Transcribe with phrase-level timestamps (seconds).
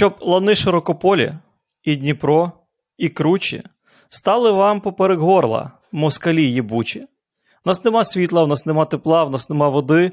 [0.00, 1.32] щоб лани широкополі,
[1.82, 2.52] і Дніпро,
[2.98, 3.62] і кручі
[4.08, 7.00] стали вам поперек горла, москалі єбучі.
[7.00, 10.12] У нас нема світла, у нас нема тепла, у нас нема води,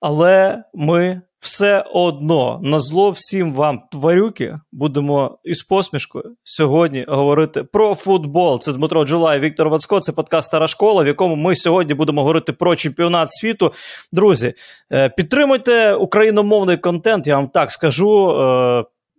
[0.00, 7.94] але ми все одно на зло всім вам, тварюки, будемо із посмішкою сьогодні говорити про
[7.94, 8.60] футбол.
[8.60, 10.00] Це Дмитро Джулай, Віктор Вацко.
[10.00, 13.72] Це подкаст Стара школа, в якому ми сьогодні будемо говорити про чемпіонат світу.
[14.12, 14.54] Друзі,
[14.92, 18.34] е, підтримуйте україномовний контент, я вам так скажу.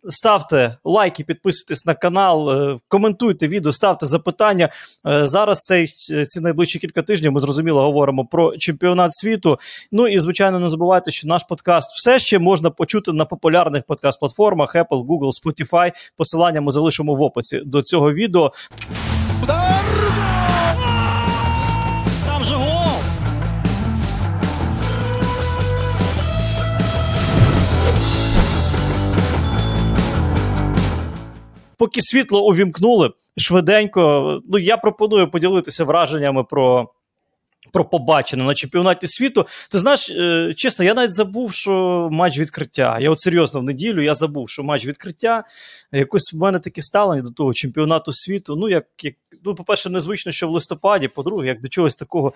[0.08, 4.70] Ставте лайки, підписуйтесь на канал, е, коментуйте відео, ставте запитання.
[5.08, 5.88] Е, зараз цей,
[6.28, 9.60] ці найближчі кілька тижнів ми зрозуміло говоримо про чемпіонат світу.
[9.92, 14.76] Ну і звичайно, не забувайте, що наш подкаст все ще можна почути на популярних подкаст-платформах
[14.76, 15.92] Apple, Google, Spotify.
[16.18, 18.52] Посилання ми залишимо в описі до цього відео.
[31.80, 34.42] Поки світло увімкнули швиденько.
[34.50, 36.90] Ну я пропоную поділитися враженнями про.
[37.74, 39.48] Про побачене на чемпіонаті світу.
[39.72, 43.00] Ти знаєш, е, чесно, я навіть забув, що матч відкриття.
[43.02, 45.44] Я от серйозно в неділю я забув, що матч відкриття.
[45.92, 48.56] Якось в мене таке ставлення до того чемпіонату світу.
[48.56, 52.34] Ну, як, як ну, по-перше, незвично, що в листопаді, по-друге, як до чогось такого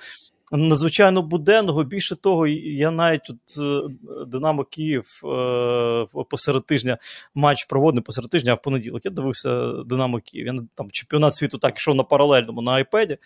[0.51, 1.83] надзвичайно буденного.
[1.83, 3.93] Більше того, я навіть от е,
[4.27, 6.97] Динамо Київ е, посеред тижня
[7.35, 9.05] матч проводив посеред тижня, а в понеділок.
[9.05, 10.47] Я дивився Динамо Київ.
[10.47, 13.17] Я там чемпіонат світу так йшов на паралельному на айпеді.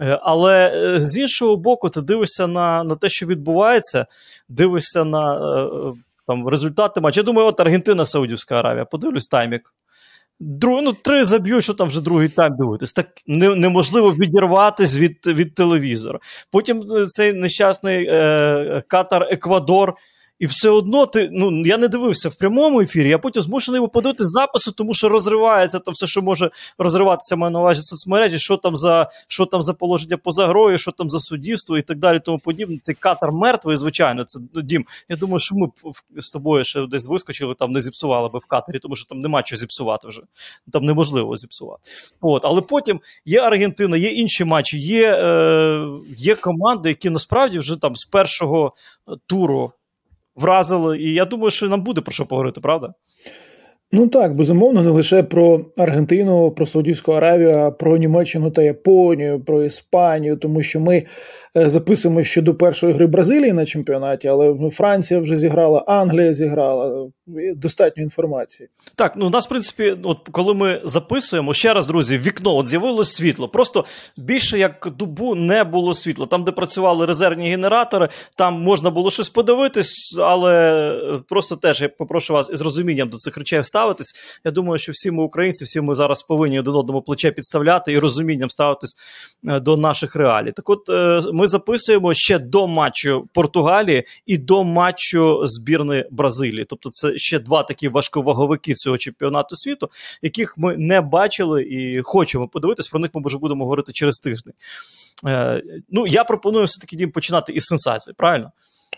[0.00, 4.06] Е, але з іншого боку, ти дивишся на на те, що відбувається,
[4.48, 5.40] дивишся на
[6.26, 7.20] там результати матчу.
[7.20, 8.84] Я думаю, от Аргентина, Саудівська Аравія.
[8.84, 9.74] Подивлюсь таймік.
[10.40, 12.92] Друг, ну, три заб'ють, що там вже другий тайм дивитись.
[12.92, 16.18] Так не, неможливо відірватися від від телевізора.
[16.50, 19.94] Потім цей нещасний е, Катар Еквадор
[20.40, 23.88] і все одно ти ну я не дивився в прямому ефірі, я потім змушений його
[23.88, 28.56] подивити запису, тому що розривається там все, що може розриватися, маю на увазі соцмережі, що
[28.56, 32.20] там за що там за положення поза грою, що там за суддівство і так далі.
[32.24, 32.78] Тому подібне.
[32.78, 34.24] Цей катар мертвий, звичайно.
[34.24, 34.84] Це ну, дім.
[35.08, 35.68] Я думаю, що ми
[36.16, 39.42] з тобою ще десь вискочили, там не зіпсували би в катері, тому що там нема
[39.42, 40.20] чого зіпсувати вже.
[40.72, 41.90] Там неможливо зіпсувати.
[42.20, 45.86] От, але потім є Аргентина, є інші матчі, є, е,
[46.16, 48.72] є команди, які насправді вже там з першого
[49.26, 49.72] туру
[50.40, 50.98] вразили.
[50.98, 52.94] І я думаю, що нам буде про що поговорити, правда?
[53.92, 59.40] Ну так, безумовно, не лише про Аргентину, про Саудівську Аравію, а про Німеччину та Японію,
[59.40, 61.02] про Іспанію, тому що ми
[61.54, 67.10] записуємо ще до першої гри Бразилії на чемпіонаті, але Франція вже зіграла, Англія зіграла.
[67.56, 68.68] Достатньо інформації.
[68.94, 72.66] Так, ну у нас, в принципі, от коли ми записуємо, ще раз, друзі, вікно от
[72.66, 73.48] з'явилось світло.
[73.48, 73.84] Просто
[74.16, 76.26] більше як добу не було світла.
[76.26, 82.34] Там, де працювали резервні генератори, там можна було щось подивитись, але просто теж я попрошу
[82.34, 84.14] вас із розумінням до цих речей ставитись.
[84.44, 87.98] Я думаю, що всі ми українці, всі ми зараз повинні один одному плече підставляти і
[87.98, 88.96] розумінням ставитись
[89.48, 90.52] е, до наших реалій.
[90.52, 96.66] Так, от е, ми записуємо ще до матчу Португалії і до матчу збірної Бразилії.
[96.68, 99.90] Тобто, це ще два такі важковаговики цього чемпіонату світу,
[100.22, 102.88] яких ми не бачили і хочемо подивитись.
[102.88, 104.52] Про них ми вже будемо говорити через тиждень.
[105.26, 108.52] Е, Ну я пропоную все таки дім починати із сенсації, правильно?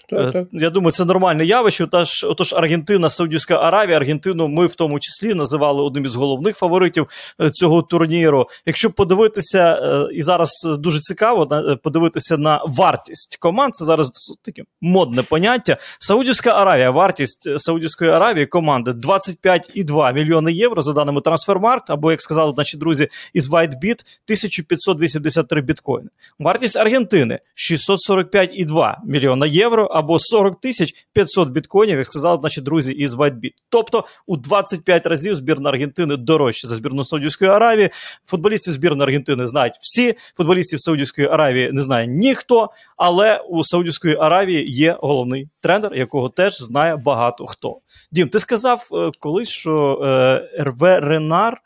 [0.08, 0.48] Так, е, так.
[0.52, 1.84] Я думаю, це нормальне явище.
[1.84, 7.08] Отож, отож, Аргентина, Саудівська Аравія, Аргентину ми в тому числі називали одним із головних фаворитів
[7.40, 8.48] е, цього турніру.
[8.66, 11.48] Якщо подивитися, е, і зараз дуже цікаво
[11.82, 14.10] подивитися на вартість команд, це зараз
[14.42, 15.76] таке модне поняття.
[15.98, 22.54] Саудівська Аравія, вартість Саудівської Аравії команди 25,2 мільйони євро за даними Трансфермаркт, або як сказали
[22.56, 26.08] наші друзі із WhiteBit, 1583 біткоїни.
[26.38, 33.14] Вартість Аргентини 645,2 мільйона євро або 40 тисяч 500 біткоїнів, як сказали наші друзі із
[33.14, 33.52] WhiteBit.
[33.68, 37.90] Тобто у 25 разів збірна Аргентини дорожче за збірну Саудівської Аравії.
[38.24, 40.14] Футболістів збірної Аргентини знають всі.
[40.36, 42.70] Футболістів Саудівської Аравії не знає ніхто.
[42.96, 47.78] Але у Саудівської Аравії є головний тренер, якого теж знає багато хто.
[48.12, 51.60] Дім, ти сказав е, колись, що е, РВ Ренар.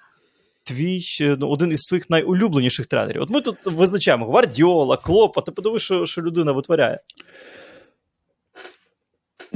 [0.62, 3.22] Твій е, ну, один із своїх найулюбленіших тренерів.
[3.22, 7.00] От ми тут визначаємо Гвардіола, Клоп, а ти подивись, що що людина витворяє.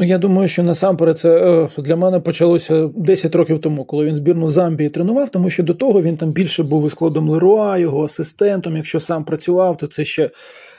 [0.00, 4.14] Ну, я думаю, що насамперед це е, для мене почалося 10 років тому, коли він
[4.14, 8.04] збірну Замбії тренував, тому що до того він там більше був із складом Леруа, його
[8.04, 8.76] асистентом.
[8.76, 10.30] Якщо сам працював, то це ще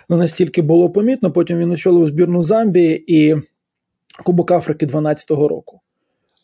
[0.10, 1.32] не настільки було помітно.
[1.32, 3.36] Потім він очолив збірну Замбії і
[4.24, 5.80] Кубок Африки 12-го року.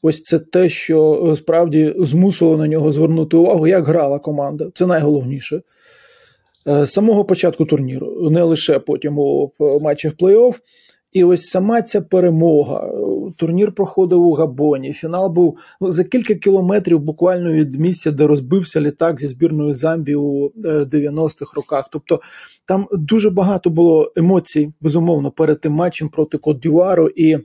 [0.02, 4.70] Ось це те, що е, справді змусило на нього звернути увагу, як грала команда.
[4.74, 5.62] Це найголовніше.
[6.68, 9.52] Е, з самого початку турніру, не лише потім у
[9.82, 10.56] матчах плей-офф.
[11.18, 12.92] І ось сама ця перемога,
[13.36, 14.94] турнір проходив у Габоні.
[14.94, 20.16] Фінал був ну, за кілька кілометрів буквально від місця, де розбився літак зі збірною Замбії
[20.16, 21.90] у 90-х роках.
[21.92, 22.22] Тобто
[22.66, 27.10] там дуже багато було емоцій, безумовно, перед тим матчем проти Кот Дюару.
[27.16, 27.38] І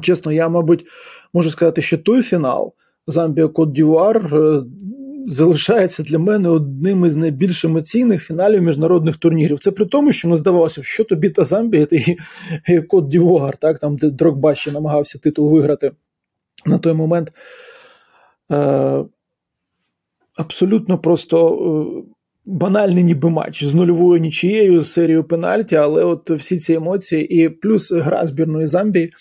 [0.00, 0.86] чесно, я, мабуть,
[1.34, 2.72] можу сказати, що той фінал
[3.06, 4.30] Замбія Кот Дюар
[5.26, 9.58] залишається для мене одним із найбільш емоційних фіналів міжнародних турнірів.
[9.58, 12.16] Це при тому, що не здавалося, що тобі та Замбія і,
[12.68, 15.92] і Кот Дівуар, так, там, де Дрогба ще намагався титул виграти
[16.66, 17.32] на той момент.
[18.52, 19.04] Е,
[20.36, 22.04] Абсолютно просто.
[22.08, 22.12] Е,
[22.44, 27.48] Банальний ніби матч з нульовою нічією, з серією пенальті, але от всі ці емоції, і
[27.48, 29.12] плюс гра збірної Замбії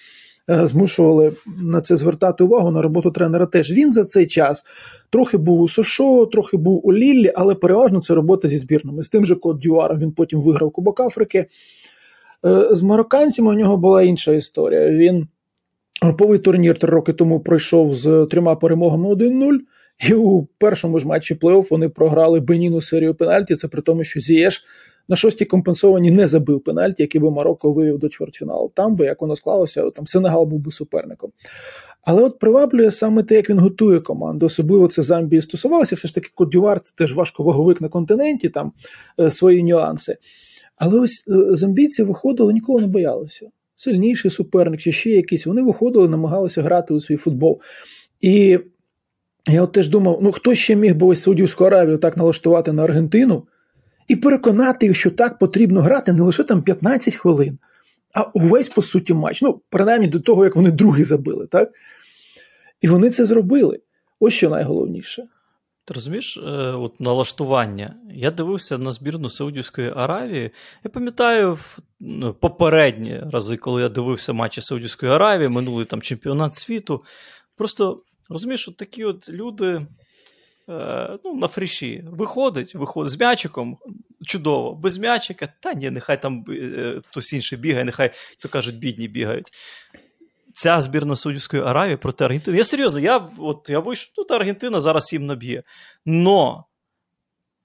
[0.48, 3.46] змушували на це звертати увагу на роботу тренера.
[3.46, 4.64] Теж він за цей час
[5.12, 9.04] Трохи був у Сошо, трохи був у Ліллі, але переважно це робота зі збірними.
[9.04, 11.46] З тим же Кот Дюаром він потім виграв Кубок Африки.
[12.46, 14.90] Е, з марокканцями у нього була інша історія.
[14.90, 15.28] Він
[16.02, 19.58] груповий турнір три роки тому пройшов з трьома перемогами 1-0.
[20.10, 23.56] І у першому ж матчі плей-офф вони програли Беніну серію пенальті.
[23.56, 24.64] Це при тому, що Зієш
[25.10, 28.72] на шостій компенсовані не забив пенальті, який би Марокко вивів до чвертьфіналу.
[28.76, 31.32] Там би, як воно склалося, там Сенегал був би суперником.
[32.04, 34.46] Але от приваблює саме те, як він готує команду.
[34.46, 35.96] Особливо це Замбії стосувалося.
[35.96, 38.72] Все ж таки, Кодювар це теж важковаговик на континенті, там
[39.20, 40.18] е, свої нюанси.
[40.76, 43.50] Але ось е, замбійці виходили, нікого не боялися.
[43.76, 45.46] Сильніший суперник чи ще якийсь.
[45.46, 47.62] Вони виходили, намагалися грати у свій футбол.
[48.22, 48.60] І
[49.50, 52.84] я от теж думав: ну хто ще міг би ось Саудівську Аравію так налаштувати на
[52.84, 53.48] Аргентину
[54.12, 57.58] і переконати їх, що так потрібно грати не лише там 15 хвилин
[58.14, 59.42] а увесь, по суті, матч.
[59.42, 61.72] Ну, принаймні до того, як вони другий забили, так?
[62.82, 63.80] І вони це зробили.
[64.20, 65.24] Ось що найголовніше.
[65.86, 66.42] Ти розумієш, е,
[66.72, 67.96] от налаштування.
[68.14, 70.52] Я дивився на збірну Саудівської Аравії.
[70.84, 71.58] Я пам'ятаю
[72.00, 77.04] ну, попередні рази, коли я дивився матчі Саудівської Аравії, минулий там чемпіонат світу.
[77.58, 79.86] Просто розумієш, от такі от люди.
[80.72, 82.04] Е, ну, на фріші.
[82.12, 83.78] Виходить, виходить з м'ячиком,
[84.26, 89.08] чудово, без м'ячика, та ні, нехай там е, хтось інший бігає, нехай, то кажуть, бідні
[89.08, 89.52] бігають.
[90.54, 92.58] Ця збірна Саудівської Аравії проти Аргентини.
[92.58, 95.64] Я серйозно, я от, я вийшов, тут Аргентина зараз їм наб'є.
[96.06, 96.66] Но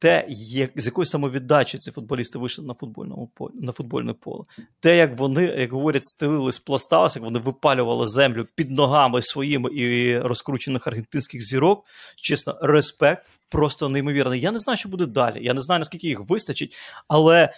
[0.07, 4.45] те, як, з якої самовіддачі ці футболісти вийшли на футбольному полі, на футбольне поле,
[4.81, 10.19] те, як вони, як говорять, стелились, пласталися, як вони випалювали землю під ногами своїми і
[10.19, 11.85] розкручених аргентинських зірок,
[12.17, 14.41] чесно, респект просто неймовірний.
[14.41, 15.45] Я не знаю, що буде далі.
[15.45, 16.77] Я не знаю, наскільки їх вистачить,
[17.09, 17.53] але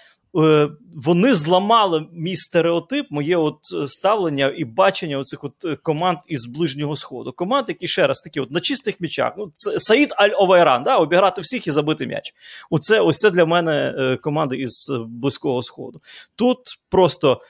[0.94, 6.46] вони зламали мій стереотип, моє от е, ставлення і бачення оцих от е, команд із
[6.46, 7.32] ближнього сходу.
[7.32, 9.32] Команд, які ще раз такі, от на чистих м'ячах.
[9.38, 12.34] Ну, це Саїд Аль-Овайран, да, обіграти всіх і забити м'яч.
[12.70, 16.00] Оце ось це для мене команди із близького сходу.
[16.36, 16.58] Тут
[16.88, 17.40] просто.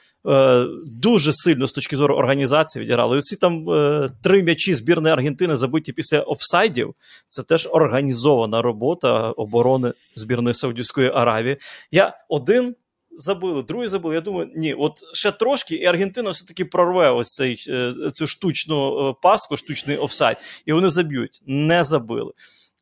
[0.87, 3.17] Дуже сильно з точки зору організації відіграли.
[3.17, 6.95] Оці там е, три м'ячі збірної Аргентини забиті після офсайдів.
[7.29, 11.57] Це теж організована робота оборони збірної Саудівської Аравії.
[11.91, 12.75] Я один
[13.19, 14.15] забили, другий забили.
[14.15, 19.09] Я думаю, ні, от ще трошки, і Аргентина все-таки прорве ось цей, е, цю штучну
[19.09, 20.37] е, паску, штучний офсайд,
[20.67, 21.43] і вони заб'ють.
[21.47, 22.33] Не забили.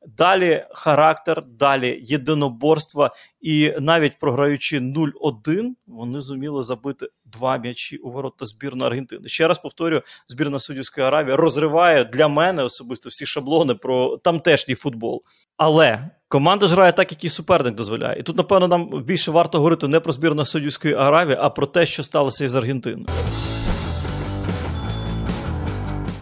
[0.06, 3.10] Далі характер, далі єдиноборство,
[3.40, 9.28] і навіть програючи 0-1, вони зуміли забити два м'ячі у ворота збірної Аргентини.
[9.28, 15.22] Ще раз повторюю, збірна Саудівської Аравії розриває для мене особисто всі шаблони про тамтешній футбол.
[15.56, 18.20] Але команда ж грає так, як і суперник дозволяє.
[18.20, 21.86] І тут, напевно, нам більше варто говорити не про збірну Саудівської Аравії, а про те,
[21.86, 23.06] що сталося із Аргентиною.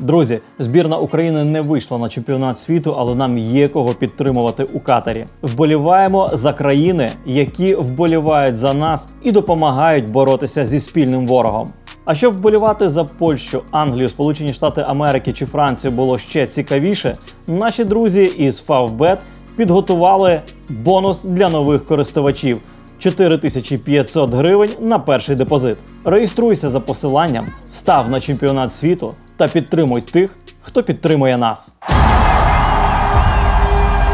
[0.04, 5.26] Друзі, збірна України не вийшла на чемпіонат світу, але нам є кого підтримувати у катері.
[5.42, 11.68] Вболіваємо за країни, які вболівають за нас і допомагають боротися зі спільним ворогом.
[12.04, 17.84] А щоб вболівати за Польщу, Англію, Сполучені Штати Америки чи Францію було ще цікавіше, наші
[17.84, 19.18] друзі із Favbet
[19.56, 22.60] підготували бонус для нових користувачів.
[23.04, 25.78] 4500 гривень на перший депозит.
[26.04, 31.72] Реєструйся за посиланням, став на чемпіонат світу та підтримуй тих, хто підтримує нас.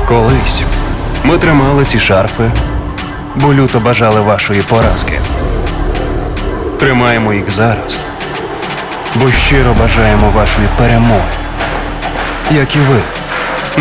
[0.09, 0.63] Колись
[1.25, 2.51] ми тримали ці шарфи,
[3.37, 5.21] бо люто бажали вашої поразки.
[6.79, 8.05] Тримаємо їх зараз,
[9.15, 11.35] бо щиро бажаємо вашої перемоги,
[12.51, 13.01] як і ви,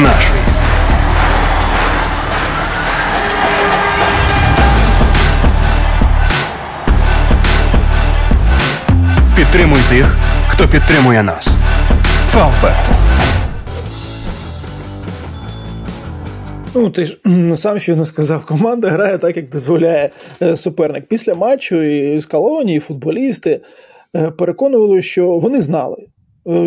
[0.02, 0.59] нашої.
[9.52, 10.16] Підтримуй тих,
[10.48, 11.56] хто підтримує нас.
[12.28, 12.90] Фавбет.
[16.76, 17.20] Ну, ти ж
[17.56, 20.10] сам щойно сказав, команда грає так, як дозволяє
[20.42, 21.06] е, суперник.
[21.08, 23.62] Після матчу і скалоні, і футболісти
[24.38, 26.08] переконували, що вони знали,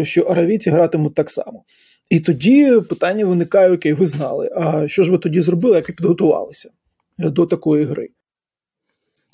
[0.03, 1.65] що аравійці гратимуть так само.
[2.11, 4.51] І тоді питання виникає, окей, ви знали.
[4.57, 6.71] А що ж ви тоді зробили, як ви підготувалися
[7.19, 8.09] до такої гри?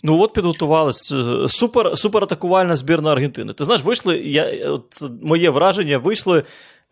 [0.02, 1.25] Ну от підготувалися.
[1.49, 3.52] Супер супер атакувальна збірна Аргентини.
[3.52, 6.43] Ти знаєш, вийшли, я, от моє враження, вийшли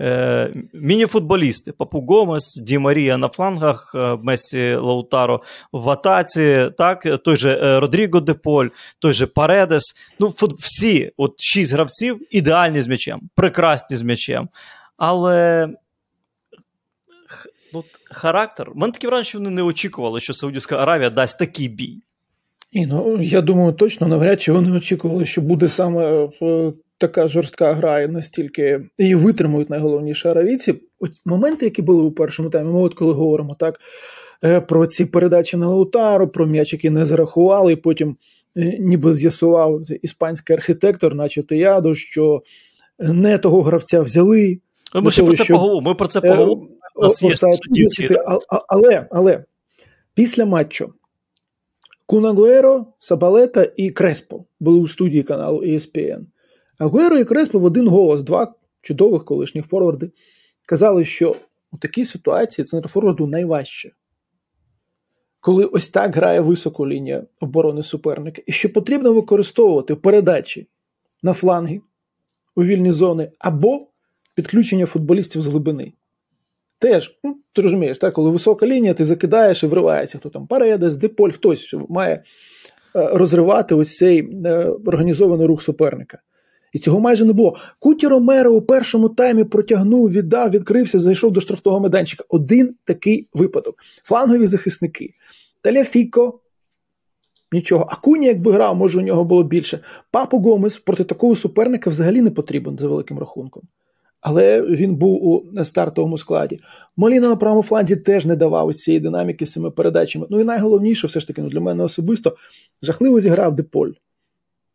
[0.01, 1.73] е, міні-футболісти.
[1.73, 7.81] Папу Гомес, Ді Марія на флангах, е, Месі Лаутаро в атаці, так, той же е,
[7.81, 8.67] Родріго Де Поль,
[8.99, 9.83] той же Паредес.
[10.19, 14.49] Ну, фут, всі от шість гравців ідеальні з м'ячем, прекрасні з м'ячем.
[14.97, 15.69] Але
[17.73, 18.71] ну, характер.
[18.71, 22.03] У мене таке враження, що вони не очікували, що Саудівська Аравія дасть такий бій.
[22.73, 27.73] І, ну, Я думаю, точно навряд чи вони очікували, що буде саме е, така жорстка
[27.73, 30.75] гра і настільки її витримують найголовніше аравійці.
[31.01, 33.81] От моменти, які були у першому таймі, ми от коли говоримо так
[34.45, 38.17] е, про ці передачі на Лаутару, про м'яч, який не зарахували, і потім
[38.57, 42.43] е, ніби з'ясував іспанський архітектор, наче Теядо, що
[42.99, 44.59] не того гравця взяли.
[44.95, 45.55] Ми ще про це що...
[45.55, 45.89] поговоримо.
[45.91, 46.69] Ми про це поговоримо.
[48.69, 49.45] Але, але
[50.15, 50.93] після матчу
[52.07, 56.27] Кунагуеро, Сабалета і Креспо були у студії каналу ESPN.
[56.79, 60.11] Агуеро і Креспо в один голос, два чудових колишніх форварди,
[60.67, 61.37] казали, що
[61.73, 63.93] у такій ситуації центрфорварду найважче.
[65.41, 70.69] Коли ось так грає високу лінія оборони суперника, і що потрібно використовувати передачі
[71.23, 71.81] на фланги
[72.57, 73.87] у вільні зони або
[74.35, 75.93] підключення футболістів з глибини.
[76.79, 80.97] Теж, ну, ти розумієш, так, коли висока лінія, ти закидаєш і вривається, хто там Паредес,
[80.97, 82.23] Деполь, хтось що має е,
[82.95, 86.19] розривати ось цей е, організований рух суперника.
[86.73, 87.57] І цього майже не було.
[87.79, 92.25] Куті Ромеро у першому таймі протягнув, віддав, відкрився, зайшов до штрафного майданчика.
[92.29, 93.75] Один такий випадок.
[94.05, 95.15] Флангові захисники.
[95.63, 96.41] Таляфіко.
[97.53, 97.87] Нічого.
[97.91, 99.79] А Куні, якби грав, може у нього було більше.
[100.11, 103.63] Папу Гомес проти такого суперника взагалі не потрібен за великим рахунком
[104.21, 106.61] але він був у стартовому складі.
[106.97, 110.27] Моліна на правому фланзі теж не давав цієї динаміки з цими передачами.
[110.31, 112.37] Ну і найголовніше, все ж таки, ну, для мене особисто
[112.83, 113.91] жахливо зіграв Деполь.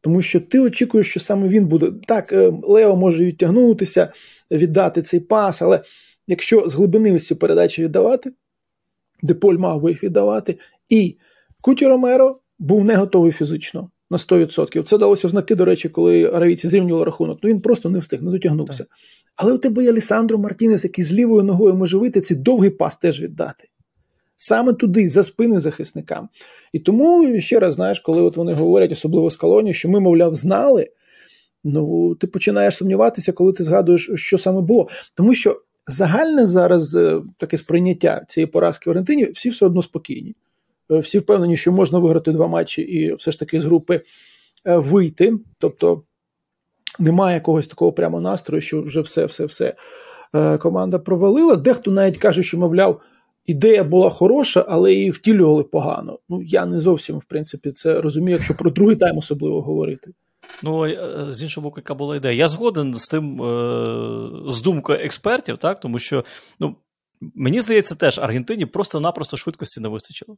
[0.02, 1.92] Тому що ти очікуєш, що саме він буде.
[2.08, 4.14] Так, е, Лео може відтягнутися,
[4.52, 5.84] віддати цей пас, але
[6.28, 8.34] якщо з глибини ці передачі віддавати,
[9.22, 10.58] Деполь мав би їх віддавати.
[10.90, 11.18] І
[11.62, 14.84] Куті Ромеро був не готовий фізично на 100%.
[14.84, 17.39] Це далося в знаки, до речі, коли аравійці зрівнювали рахунок.
[17.44, 18.84] Ну він просто не встиг, не дотягнувся.
[18.84, 18.88] Так.
[19.36, 22.98] Але у тебе є Лісандро Мартінес, який з лівою ногою може вийти цей довгий пас
[22.98, 23.68] теж віддати.
[24.38, 26.30] Саме туди, за спини захисникам.
[26.74, 30.36] І тому, ще раз, знаєш, коли от вони говорять, особливо з колонії, що ми, мовляв,
[30.36, 30.89] знали,
[31.63, 34.89] ну ти починаєш сумніватися, коли ти згадуєш, що саме було.
[35.15, 40.36] Тому що загальне зараз е, таке сприйняття цієї поразки в Аргентині, всі все одно спокійні.
[40.92, 44.02] Е, всі впевнені, що можна виграти два матчі і все ж таки з групи
[44.66, 45.34] е, вийти.
[45.60, 46.04] Тобто
[47.00, 49.76] немає якогось такого прямо настрою, що вже все-все-все
[50.36, 51.56] е, команда провалила.
[51.56, 53.02] Дехто навіть каже, що, мовляв,
[53.46, 56.20] ідея була хороша, але її втілювали погано.
[56.30, 60.12] Ну, я не зовсім, в принципі, це розумію, якщо про другий тайм особливо говорити.
[60.64, 60.88] Ну,
[61.30, 62.34] з іншого боку, яка була ідея.
[62.34, 63.38] Я згоден з тим,
[64.48, 66.26] з думкою експертів, так, тому що
[66.60, 66.76] ну,
[67.36, 70.38] мені здається, теж Аргентині просто-напросто швидкості не вистачило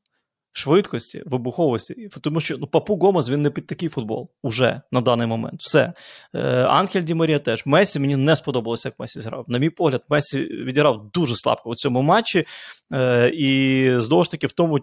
[0.53, 5.27] швидкості, вибуховості, тому що ну, Папу Гомес він не під такий футбол уже на даний
[5.27, 5.61] момент.
[5.61, 5.93] Все.
[6.33, 7.65] Е, Анхель Ді Марія теж.
[7.65, 9.45] Месі мені не сподобалося, як Месі зграв.
[9.47, 12.45] На мій погляд, Месі відіграв дуже слабко у цьому матчі.
[12.93, 14.79] Е, І знову ж таки, в тому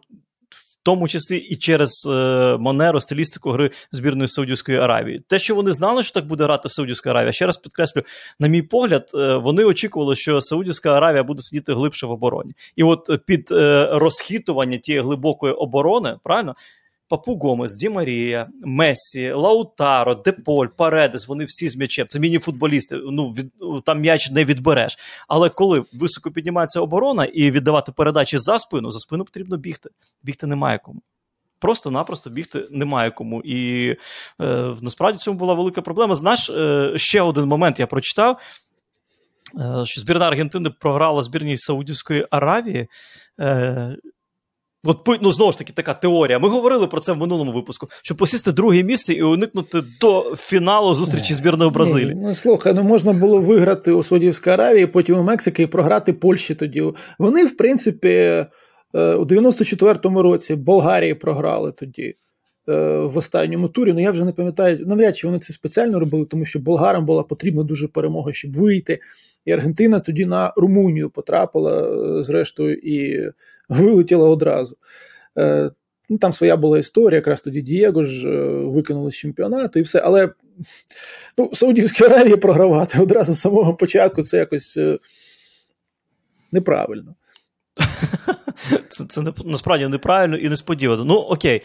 [0.82, 5.22] тому числі і через е, манеру, стилістику гри збірної Саудівської Аравії.
[5.28, 8.02] Те, що вони знали, що так буде грати Саудівська Аравія, ще раз підкреслю,
[8.38, 12.52] на мій погляд, е, вони очікували, що Саудівська Аравія буде сидіти глибше в обороні.
[12.76, 16.54] І от під е, розхитування тієї глибокої оборони, правильно,
[17.10, 22.06] Папу Гомес, Ді Марія, Мессі, Лаутаро, Деполь, Паредес, вони всі з м'ячем.
[22.08, 22.96] Це міні-футболісти.
[22.96, 23.52] Ну від
[23.84, 24.98] там м'яч не відбереш.
[25.28, 29.90] Але коли високо піднімається оборона і віддавати передачі за спину, за спину потрібно бігти.
[30.22, 31.02] Бігти немає кому.
[31.58, 33.42] Просто-напросто бігти немає кому.
[33.44, 33.88] І
[34.40, 36.14] е, насправді цьому була велика проблема.
[36.14, 38.40] Знаєш, е, ще один момент я прочитав.
[39.58, 42.88] Е, що збірна Аргентини програла збірній Саудівської Аравії.
[44.84, 46.38] От ну, знову ж таки така теорія.
[46.38, 50.94] Ми говорили про це в минулому випуску, щоб посісти друге місце і уникнути до фіналу
[50.94, 52.18] зустрічі збірної Бразилії.
[52.22, 56.54] Ну слухай, ну можна було виграти у Саудівській Аравії, потім у Мексики і програти Польщі
[56.54, 56.84] тоді.
[57.18, 58.46] Вони, в принципі, е,
[58.94, 62.14] у 94-му році Болгарії програли тоді.
[62.68, 66.24] Е, в останньому турі, ну я вже не пам'ятаю, навряд чи вони це спеціально робили,
[66.24, 68.98] тому що болгарам була потрібна дуже перемога, щоб вийти.
[69.44, 73.30] І Аргентина тоді на Румунію потрапила, е, зрештою, і
[73.68, 74.76] вилетіла одразу.
[75.38, 75.70] Е,
[76.12, 79.98] Ну, Там своя була історія, якраз тоді Дієго ж е, викинули з чемпіонату і все.
[79.98, 80.28] Але
[81.38, 84.78] ну, Саудівській Аравії програвати одразу з самого початку це якось
[86.52, 87.14] неправильно.
[88.88, 91.04] Це це насправді неправильно і несподівано.
[91.04, 91.62] Ну, окей.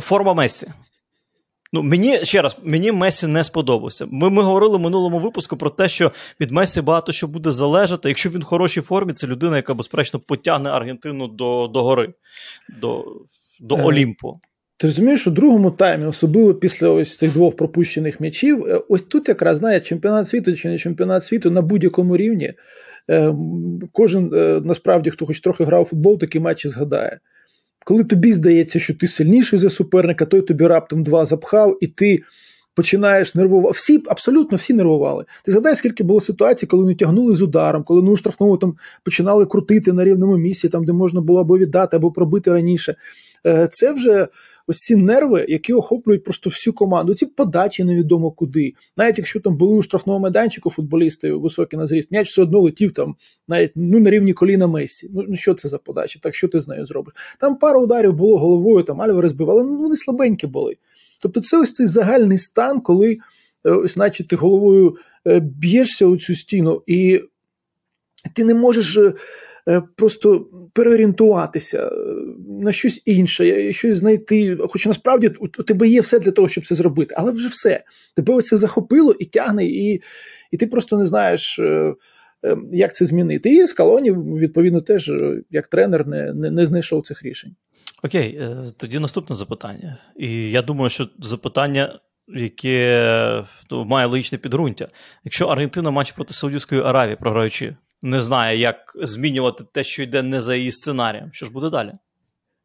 [0.00, 0.66] Форма Мессі.
[1.74, 4.06] Ну, Мені ще раз, мені Месі не сподобався.
[4.10, 8.08] Ми ми говорили в минулому випуску про те, що від Месі багато що буде залежати.
[8.08, 12.14] Якщо він в хорошій формі, це людина, яка, безперечно, потягне Аргентину до до гори,
[12.80, 13.04] до
[13.60, 14.40] до е, Олімпу.
[14.76, 19.28] Ти розумієш, у другому таймі, особливо після ось цих двох пропущених м'ячів, е, ось тут
[19.28, 22.52] якраз знає, чемпіонат світу чи не чемпіонат світу на будь-якому рівні.
[23.10, 23.34] Е,
[23.92, 24.28] кожен
[24.64, 27.20] насправді, хто хоч трохи грав у футбол, такі матчі згадає
[27.84, 32.22] коли тобі здається, що ти сильніший за суперника, той тобі раптом два запхав, і ти
[32.74, 33.76] починаєш нервувати.
[33.76, 35.24] Всі, абсолютно всі нервували.
[35.44, 39.46] Ти згадай, скільки було ситуацій, коли не тягнули з ударом, коли ну штрафному там починали
[39.46, 42.94] крутити на рівному місці, там де можна було або віддати, або пробити раніше.
[43.46, 44.28] Е, це вже
[44.66, 47.14] ось ці нерви, які охоплюють просто всю команду.
[47.14, 48.72] Ці подачі невідомо куди.
[48.96, 52.94] Навіть якщо там були у штрафному майданчику футболісти високі на зріст, м'яч все одно летів
[52.94, 53.16] там,
[53.48, 55.10] навіть ну на рівні коліна Месі.
[55.14, 56.18] Ну, ну що це за подача?
[56.22, 57.14] Так що ти з нею зробиш?
[57.40, 60.76] Там пару ударів було головою, там Альварес бив, але ну, вони слабенькі були.
[61.20, 63.18] Тобто, це ось цей загальний стан, коли
[63.64, 67.20] е, ось, наче ти головою е, б'єшся у цю стіну, і
[68.34, 68.98] ти не можеш.
[69.66, 71.90] Е, Е, просто переорієнтуватися е,
[72.48, 74.56] на щось інше, щось знайти.
[74.68, 77.84] Хоча насправді у тебе є все для того, щоб це зробити, але вже все.
[78.16, 80.02] Тебе це захопило і тягне, і
[80.50, 81.94] і ти просто не знаєш, е,
[82.72, 83.54] як це змінити.
[83.54, 85.12] І Скалоні, відповідно, теж
[85.50, 87.54] як тренер не, не, не знайшов цих рішень.
[88.02, 88.40] Окей,
[88.76, 89.98] тоді наступне запитання.
[90.16, 92.00] І я думаю, що запитання.
[92.28, 94.88] Яке ну, має логічне підґрунтя.
[95.24, 100.40] Якщо Аргентина матч проти Саудівської Аравії, програючи не знає, як змінювати те, що йде не
[100.40, 101.30] за її сценарієм.
[101.32, 101.92] Що ж буде далі?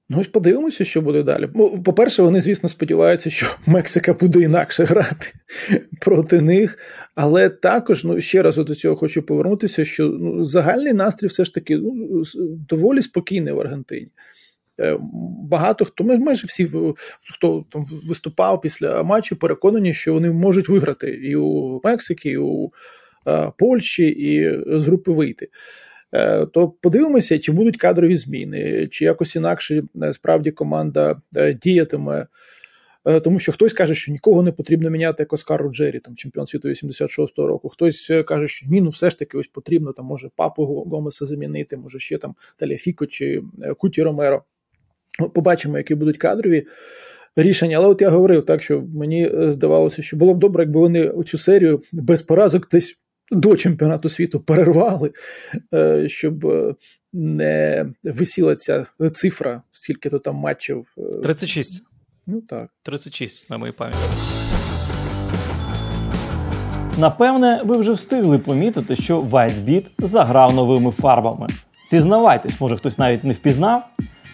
[0.09, 1.49] Ну, подивимося, що буде далі.
[1.55, 5.33] Ну, По-перше, вони, звісно, сподіваються, що Мексика буде інакше грати
[6.01, 6.77] проти них.
[7.15, 11.53] Але також, ну ще раз до цього хочу повернутися, що ну, загальний настрій все ж
[11.53, 12.23] таки ну,
[12.69, 14.07] доволі спокійний в Аргентині.
[14.79, 14.97] Е,
[15.43, 16.71] багато хто майже всі,
[17.33, 22.65] хто там виступав після матчу, переконані, що вони можуть виграти і у Мексики, і у
[22.67, 22.71] Е,
[23.57, 25.49] Польщі і з групи вийти.
[26.11, 31.21] Е, то подивимося, чи будуть кадрові зміни, чи якось інакше е, справді команда
[31.61, 32.27] діятиме.
[33.23, 36.69] Тому що хтось каже, що нікого не потрібно міняти, як Оскар Роджері, там чемпіон світу
[36.69, 37.69] 86-го року.
[37.69, 41.77] Хтось каже, що ні, ну все ж таки ось потрібно там, може, папу Гомеса замінити,
[41.77, 43.41] може ще там Таляфіко чи
[43.77, 44.43] Куті Ромеро.
[45.33, 46.65] Побачимо, які будуть кадрові
[47.35, 47.77] рішення.
[47.77, 51.37] Але от я говорив так, що мені здавалося, що було б добре, якби вони цю
[51.37, 52.99] серію без поразок десь
[53.31, 55.11] до чемпіонату світу перервали,
[55.73, 56.75] е, щоб е,
[57.13, 60.85] не висіла ця цифра, скільки то там матчів.
[61.23, 61.81] 36.
[61.81, 61.85] Е,
[62.27, 62.69] ну так.
[62.83, 63.99] 36, на моїй пам'яті.
[66.97, 71.47] Напевне, ви вже встигли помітити, що WhiteBeat заграв новими фарбами.
[71.89, 73.89] Зізнавайтесь, може хтось навіть не впізнав?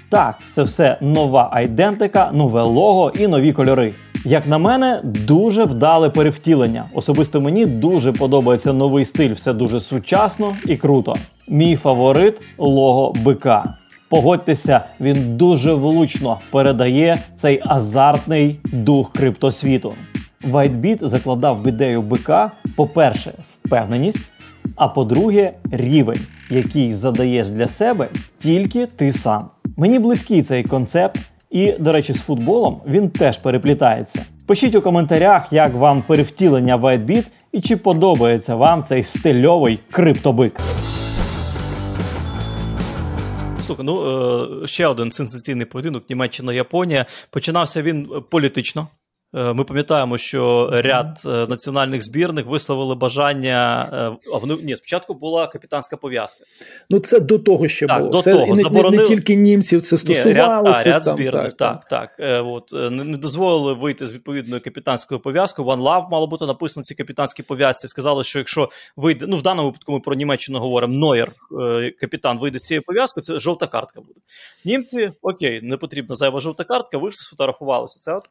[0.10, 3.94] Так, це все нова айдентика, нове лого і нові кольори.
[4.28, 6.86] Як на мене, дуже вдале перевтілення.
[6.94, 11.16] Особисто мені дуже подобається новий стиль, все дуже сучасно і круто.
[11.48, 13.74] Мій фаворит лого бика.
[14.10, 19.94] Погодьтеся, він дуже влучно передає цей азартний дух криптосвіту.
[20.52, 23.34] WhiteBit закладав в ідею бика, по-перше,
[23.64, 24.20] впевненість,
[24.76, 28.10] а по-друге, рівень, який задаєш для себе
[28.40, 29.50] тільки ти сам.
[29.78, 31.20] Мені близький цей концепт.
[31.56, 34.26] І, до речі, з футболом він теж переплітається.
[34.46, 40.60] Пишіть у коментарях, як вам перевтілення WhiteBit і чи подобається вам цей стильовий криптобик.
[43.62, 47.06] Слухай, ну е, ще один сенсаційний поєдинок Німеччина-Японія.
[47.32, 48.88] Починався він політично.
[49.36, 53.90] Е, ми пам'ятаємо, що ряд е, національних збірних висловили бажання.
[53.94, 56.46] Е, а вони ні, спочатку була капітанська пов'язка.
[56.90, 58.12] Ну це до того ще так, було.
[58.12, 58.48] До це того.
[58.48, 59.04] не, Заборонили...
[59.04, 60.30] не, тільки німців, це стосувалося.
[60.30, 61.54] Ні, ряд, а, ряд там, збірних.
[61.54, 62.16] Так, так.
[62.18, 62.46] так.
[62.46, 65.68] От не, не дозволили вийти з відповідною капітанською пов'язкою.
[65.68, 67.88] One Love мало бути написано ці капітанські пов'язці.
[67.88, 70.94] Сказали, що якщо вийде, ну в даному випадку ми про Німеччину говоримо.
[70.94, 71.32] Нойер,
[72.00, 74.20] капітан, вийде з цією пов'язкою, це жовта картка буде.
[74.66, 76.98] Німці окей, не потрібна зайва жовта картка.
[76.98, 78.00] Вийшли, сфотографувалися.
[78.00, 78.30] Це от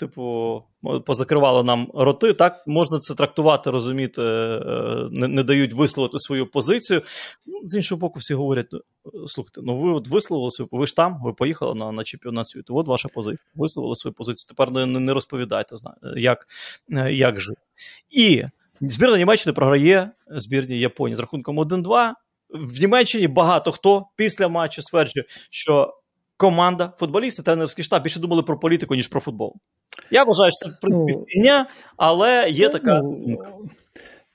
[0.00, 0.62] типу,
[1.06, 2.32] позакривали нам роти.
[2.32, 7.02] Так можна це трактувати, розуміти, е, не не дають висловити свою позицію.
[7.46, 8.80] Ну, З іншого боку, всі говорять: «Ну,
[9.26, 12.76] слухайте, ну ви от висловили свою, ви ж там, ви поїхали на на чемпіонат світу.
[12.76, 13.50] От ваша позиція.
[13.54, 14.48] Висловили свою позицію.
[14.48, 15.74] Тепер не не розповідайте,
[16.16, 16.46] як,
[16.92, 17.60] е, як жити.
[18.10, 18.44] І
[18.80, 22.12] збірна Німеччини програє збірні Японії з рахунком 1-2.
[22.48, 25.94] В Німеччині багато хто після матчу стверджує, що
[26.40, 29.54] команда, футболісти, тренерський штаб більше думали про політику, ніж про футбол.
[30.10, 33.48] Я вважаю, що це в принципі Ну, фігня, але є така Ну, думка.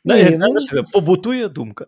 [0.05, 1.85] Не, ну, побутує думка.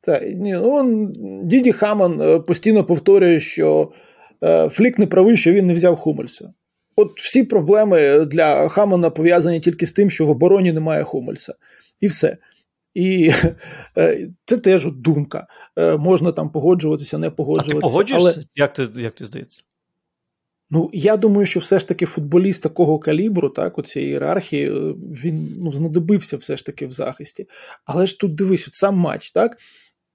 [0.00, 1.12] Та, ні, ну, он,
[1.44, 3.92] Діді Хаман е, постійно повторює, що
[4.44, 6.52] е, Флік не правий, що він не взяв Хумельса.
[6.96, 11.54] От всі проблеми для Хамана пов'язані тільки з тим, що в обороні немає Хумельса.
[12.00, 12.36] І все.
[12.94, 13.30] І
[13.98, 15.46] е, це теж думка.
[15.76, 17.74] Е, можна там погоджуватися, не А погоджуватися.
[17.74, 18.32] ти погоджуєшся?
[18.36, 19.62] Але, Як ти як тобі здається?
[20.70, 24.94] Ну, я думаю, що все ж таки футболіст такого калібру, так, у цієї ієрархії, е,
[25.24, 27.48] він ну, знадобився все ж таки в захисті.
[27.84, 29.58] Але ж тут дивись, от сам матч, так?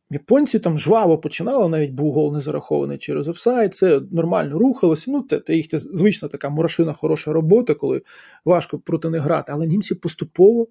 [0.10, 5.12] Японці там жваво починали, навіть був гол не зарахований через офсайд, це нормально рухалося.
[5.12, 8.02] Ну, це, це їхня звична така мурашина, хороша робота, коли
[8.46, 9.52] важко проти них грати.
[9.52, 10.68] Але німці поступово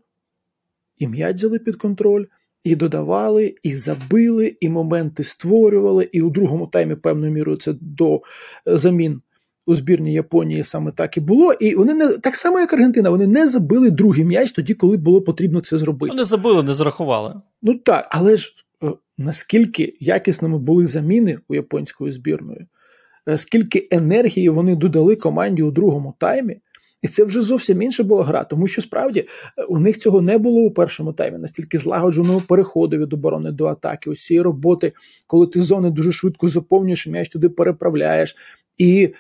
[0.99, 2.25] і м'яч взяли під контроль,
[2.65, 6.09] і додавали, і забили, і моменти створювали.
[6.13, 9.21] І у другому таймі, певною мірою, це до е, замін
[9.67, 11.53] у збірні Японії саме так і було.
[11.53, 15.23] І вони не так само, як Аргентина, вони не забили другий м'яч тоді, коли було
[15.23, 16.13] потрібно це зробити.
[16.13, 17.35] Ну, не забили, не зарахували.
[17.63, 22.67] Ну так, але ж е, наскільки якісними були заміни у японської збірної,
[23.29, 26.61] е, скільки енергії вони додали команді у другому таймі,
[27.03, 29.21] і це вже зовсім інша була гра, тому що справді
[29.59, 33.67] е, у них цього не було у першому таймі, настільки злагодженого переходу від оборони до
[33.67, 34.93] атаки, ось цієї роботи,
[35.27, 38.37] коли ти зони дуже швидко заповнюєш, м'яч туди переправляєш.
[38.79, 39.15] І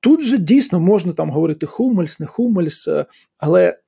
[0.00, 3.06] тут же дійсно можна там говорити Хумельс, не Хумельс, е,
[3.38, 3.78] але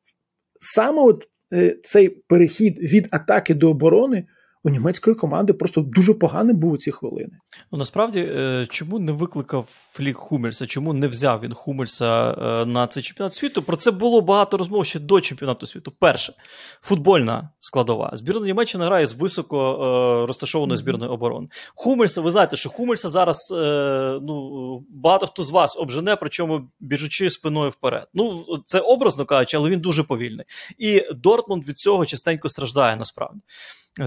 [0.61, 4.27] саме от е, цей перехід від атаки до оборони
[4.65, 7.31] у німецької команди просто дуже поганий був у ці хвилини.
[7.73, 10.67] Ну насправді, е, чому не викликав Флік Хумельса?
[10.67, 13.63] Чому не взяв він Хумельса е, на цей чемпіонат світу?
[13.63, 15.93] Про це було багато розмов ще до чемпіонату світу.
[15.99, 16.33] Перше,
[16.81, 18.11] футбольна складова.
[18.15, 21.47] Збірна Німеччини грає з високо е, розташованою збірною оборони.
[21.75, 23.49] Хумельса, ви знаєте, що Хумельса зараз
[24.23, 28.07] ну, багато хто з вас обжене, причому біжучи спиною вперед.
[28.15, 30.45] Ну, це образно кажучи, але він дуже повільний.
[30.79, 33.41] І Дортмунд від цього частенько страждає насправді.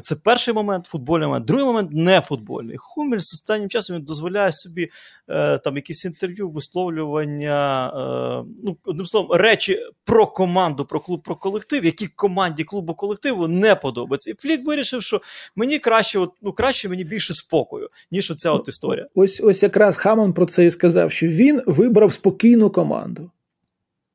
[0.02, 1.46] Це перший момент, футбольний момент.
[1.46, 2.78] Другий момент не футбольний.
[2.78, 4.90] Хумельс останнім часом він дозволяє собі
[5.30, 11.36] е, там якісь інтерв'ю, висловлювання, е, ну, одним словом, речі про команду, про клуб, про
[11.36, 14.32] колектив, які команді клубу колективу не подобаються.
[14.32, 15.22] І Флік вирішив, що
[15.56, 19.08] мені краще, от, ну краще мені більше спокою, ніж оця от історія.
[19.16, 23.32] Ось ось якраз Хаман про це і сказав, що він вибрав спокійну команду.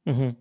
[0.07, 0.35] Угу.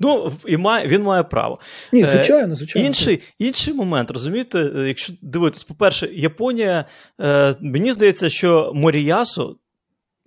[0.00, 1.58] Ну, і має, він має право.
[1.92, 2.86] Ні, звичайно, звичайно.
[2.86, 6.84] Інший інший момент, розумієте, якщо дивитись, по-перше, Японія,
[7.20, 9.58] е, мені здається, що Моріясу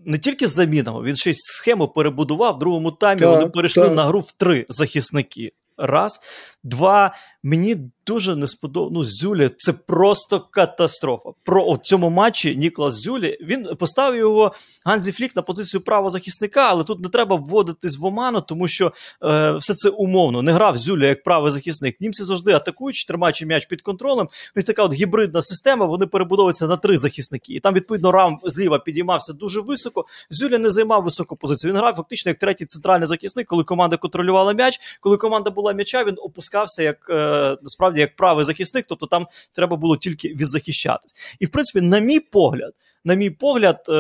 [0.06, 3.22] не тільки замінами, він ще й схему перебудував в другому таймі.
[3.22, 3.96] Так, вони перейшли так.
[3.96, 5.52] на гру в три захисники.
[5.80, 6.20] Раз.
[6.64, 7.14] Два.
[7.44, 8.94] Мені дуже не сподобалося.
[8.94, 11.30] Ну, Зюлі це просто катастрофа.
[11.44, 14.54] Про у цьому матчі Ніклас Зюлі він поставив його
[14.86, 18.92] Ганзі Флік на позицію правозахисника, але тут не треба вводитись в оману, тому що
[19.24, 20.42] е, все це умовно.
[20.42, 22.02] Не грав Зюля як правий захисник.
[22.02, 24.28] Німці завжди атакують, тримаючи м'яч під контролем.
[24.56, 25.86] Ось така от гібридна система.
[25.86, 27.54] Вони перебудовуються на три захисники.
[27.54, 30.06] І там, відповідно, рам зліва підіймався дуже високо.
[30.30, 31.74] Зюля не займав високу позицію.
[31.74, 34.80] Він грав фактично як третій центральний захисник, коли команда контролювала м'яч.
[35.00, 39.78] Коли команда була м'яча, він опускався як е, насправді як правий захисник, тобто там треба
[39.78, 41.16] було тільки відзахищатись.
[41.40, 43.94] І в принципі, на мій погляд, на мій погляд, е,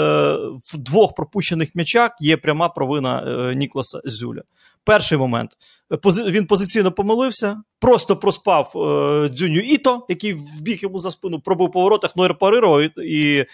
[0.74, 4.42] в двох пропущених м'ячах є пряма провина е, Нікласа Зюля.
[4.86, 5.52] Перший момент
[6.28, 11.82] він позиційно помилився, просто проспав е, Дзюню Іто, який вбіг йому за спину, пробив по
[11.82, 12.92] воротах, Нойер парирував і.
[12.98, 13.46] і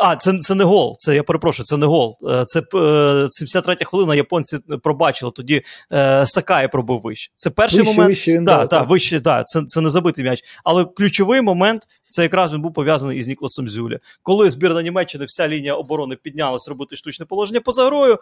[0.00, 0.96] а, це, це не гол.
[0.98, 2.16] Це я перепрошую, це не гол.
[2.28, 4.14] Е, Це е, 73 хвилина.
[4.14, 5.32] Японці пробачили.
[5.34, 5.62] Тоді
[5.92, 7.32] е, Сакай пробив вище.
[7.36, 8.08] Це перший Вище, момент.
[8.08, 8.90] вище він да, дав, та, так.
[8.90, 10.44] вище, да, це, це не забитий м'яч.
[10.64, 13.98] Але ключовий момент це якраз він був пов'язаний із Нікласом Зюлі.
[14.22, 18.18] Коли збірна Німеччини, вся лінія оборони піднялась робити штучне положення поза грою.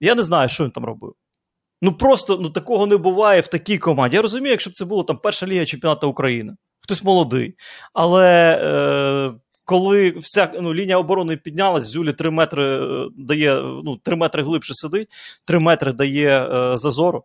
[0.00, 1.14] Я не знаю, що він там робив.
[1.82, 4.16] Ну просто ну такого не буває в такій команді.
[4.16, 7.54] Я розумію, якщо б це було там перша ліга чемпіонату України, хтось молодий.
[7.94, 9.34] Але е,
[9.64, 14.74] коли вся ну, лінія оборони піднялась, Зюлі 3 метри е, дає, ну, 3 метри глибше
[14.74, 15.08] сидить,
[15.44, 17.24] 3 метри дає е, зазору.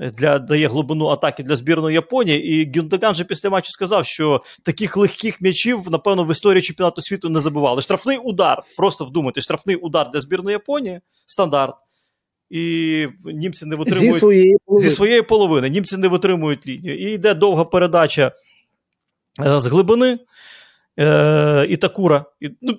[0.00, 4.42] е, Для дає глибину атаки для збірної Японії, і Гюндаган же після матчу сказав, що
[4.62, 7.82] таких легких м'ячів, напевно, в історії чемпіонату світу не забивали.
[7.82, 11.74] Штрафний удар, просто вдумайтесь, штрафний удар для збірної Японії стандарт.
[12.52, 14.88] І німці не Зі витримують своєї половини.
[14.90, 15.68] зі своєї половини.
[15.68, 16.98] Німці не витримують лінію.
[16.98, 18.32] І йде довга передача
[19.44, 20.18] е, з глибини.
[20.98, 22.24] Е, Ітакура.
[22.40, 22.78] І, ну,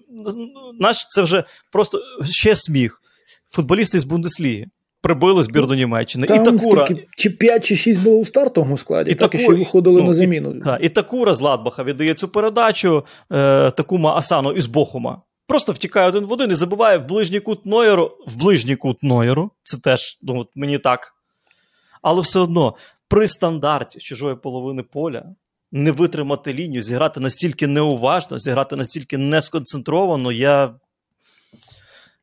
[0.80, 3.02] наш, це вже просто ще сміх.
[3.50, 4.66] Футболісти з Бундесліги
[5.02, 6.28] прибили збірну Німеччини.
[6.28, 6.86] Там Ітакура.
[6.86, 10.06] скільки, чи 5 чи 6 було у стартовому складі, І так і ще виходили ну,
[10.06, 10.60] на і- заміну.
[10.60, 15.22] Та, і Такура з Ладбаха віддає цю передачу е, Такума Асано із Бохума.
[15.48, 19.52] Просто втікає один в один і забиває в ближній кут Нойеру, в ближній кут Нойеру.
[19.64, 21.16] Це теж ну, от мені так.
[22.02, 22.76] Але все одно
[23.08, 25.36] при стандарті з чужої половини поля
[25.72, 30.76] не витримати лінію, зіграти настільки неуважно, зіграти настільки несконцентровано, я.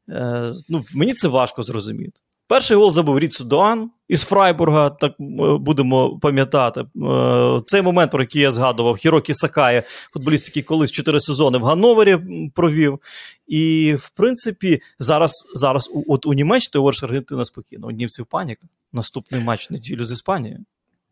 [0.09, 2.21] Е, ну, Мені це важко зрозуміти.
[2.51, 5.15] Перший гол забив Ріцу Доан із Фрайбурга, так е,
[5.61, 6.81] будемо пам'ятати.
[6.81, 9.83] Е, цей момент, про який я згадував, Хірокі Сакає,
[10.13, 12.19] футболіст, який колись 4 сезони в Ганновері
[12.55, 12.99] провів.
[13.47, 17.87] І, в принципі, зараз зараз от у Німеччині ти говориш Аргентина спокійно.
[17.87, 18.67] У німців паніка.
[18.93, 20.61] Наступний матч неділю з Іспанією.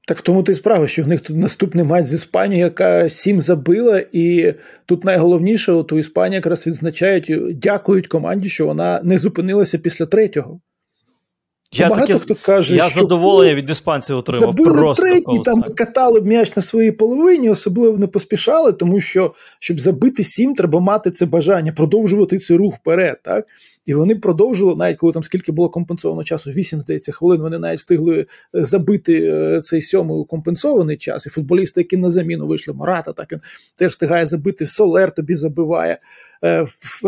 [0.09, 3.09] Так в тому то й справа, що в них тут наступний матч з Іспанією, яка
[3.09, 4.55] сім забила, і
[4.87, 10.61] тут найголовніше, от у Іспанії якраз відзначають, дякують команді, що вона не зупинилася після третього.
[11.73, 14.57] Я таке, хто каже, я що задоволення від іспанців отримав.
[14.57, 20.25] Просто третій, там катали м'яч на своїй половині, особливо не поспішали, тому що щоб забити
[20.25, 23.19] сім, треба мати це бажання, продовжувати цей рух вперед.
[23.23, 23.47] так?
[23.87, 27.79] І вони продовжували, навіть коли там скільки було компенсовано часу, вісім здається, хвилин, вони навіть
[27.79, 31.27] встигли е, забити е, цей сьомий компенсований час.
[31.27, 33.41] І футболісти, які на заміну вийшли, Марата, так він
[33.79, 35.99] теж встигає забити, Солер тобі забиває
[36.45, 36.67] е,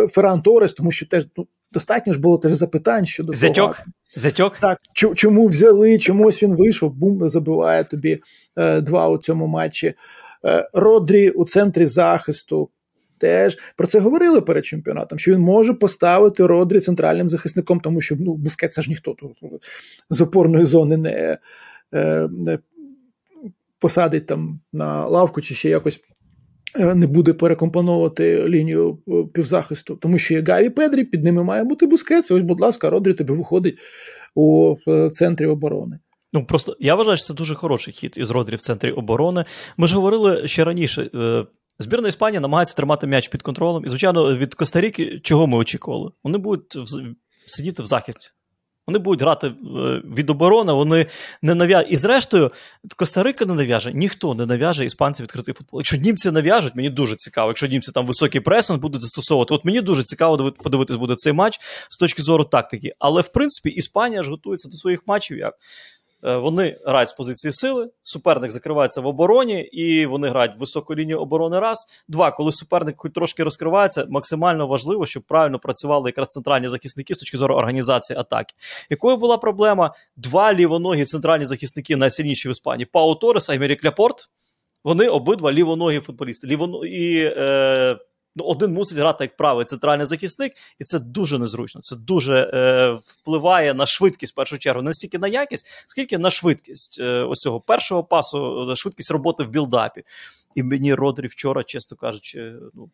[0.08, 3.76] Ферран Торес, тому що теж ну, достатньо ж було теж запитань щодо Зятьок?
[3.76, 4.58] Того, Зятьок?
[4.58, 8.22] Так, чому взяли, чомусь він вийшов, бум забиває тобі
[8.56, 9.94] е, два у цьому матчі.
[10.44, 12.70] Е, Родрі у центрі захисту.
[13.18, 18.16] Теж про це говорили перед чемпіонатом, що він може поставити Родрі центральним захисником, тому що
[18.20, 19.30] ну, Бускет це ж ніхто тут
[20.10, 21.38] з опорної зони не,
[21.94, 22.58] е, не
[23.78, 26.00] посадить там на лавку чи ще якось
[26.76, 31.86] не буде перекомпоновувати лінію е, півзахисту, тому що є Гаві Педрі, під ними має бути
[31.86, 32.30] Бускетс.
[32.30, 33.78] Ось, будь ласка, Родрі тобі виходить
[34.34, 35.98] у е, центрі оборони.
[36.32, 39.44] Ну просто я вважаю, що це дуже хороший хід із Родрі в центрі оборони.
[39.76, 41.10] Ми ж говорили ще раніше.
[41.78, 43.82] Збірна Іспанія намагається тримати м'яч під контролем.
[43.86, 46.10] І, звичайно, від Коста-Ріки чого ми очікували?
[46.24, 46.78] Вони будуть
[47.46, 48.30] сидіти в захисті.
[48.86, 49.52] Вони будуть грати е,
[50.16, 51.06] від оборони, вони
[51.42, 51.92] не нав'яжуть.
[51.92, 52.50] І зрештою,
[52.96, 55.80] Коста-Рика не нав'яже, ніхто не нав'яже іспанців відкритий футбол.
[55.80, 57.50] Якщо німці нав'яжуть, мені дуже цікаво.
[57.50, 61.60] Якщо німці там високий пресинг будуть застосовувати, от мені дуже цікаво подивитись буде цей матч
[61.90, 62.94] з точки зору тактики.
[62.98, 65.54] Але в принципі Іспанія ж готується до своїх матчів як.
[66.24, 70.94] Е, вони грають з позиції сили, суперник закривається в обороні, і вони грають в високу
[70.94, 71.60] лінію оборони.
[71.60, 71.86] Раз.
[72.08, 77.18] Два, коли суперник хоч трошки розкривається, максимально важливо, щоб правильно працювали якраз центральні захисники з
[77.18, 78.54] точки зору організації атаки.
[78.90, 79.94] Якою була проблема?
[80.16, 84.28] Два лівоногі центральні захисники найсильніші в Іспанії Пау Торес, Аймерік Ляпорт.
[84.84, 86.46] Вони обидва лівоногі футболісти.
[86.46, 86.86] Лівоно...
[86.86, 87.98] І е,
[88.36, 91.80] Ну, один мусить грати як правий центральний захисник, і це дуже незручно.
[91.80, 96.30] Це дуже е, впливає на швидкість в першу чергу, не стільки на якість, скільки на
[96.30, 100.04] швидкість е, ось цього першого пасу, е, швидкість роботи в build-up і.
[100.54, 102.90] І мені Родрі вчора, чесно кажучи, ну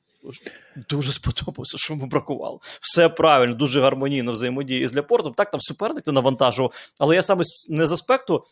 [0.88, 2.61] дуже сподобався, що йому бракувало.
[2.81, 5.35] Все правильно, дуже гармонійно взаємодії з Ляпортом.
[5.35, 6.72] Так там суперник не навантажував.
[7.01, 8.44] Але я саме не з аспекту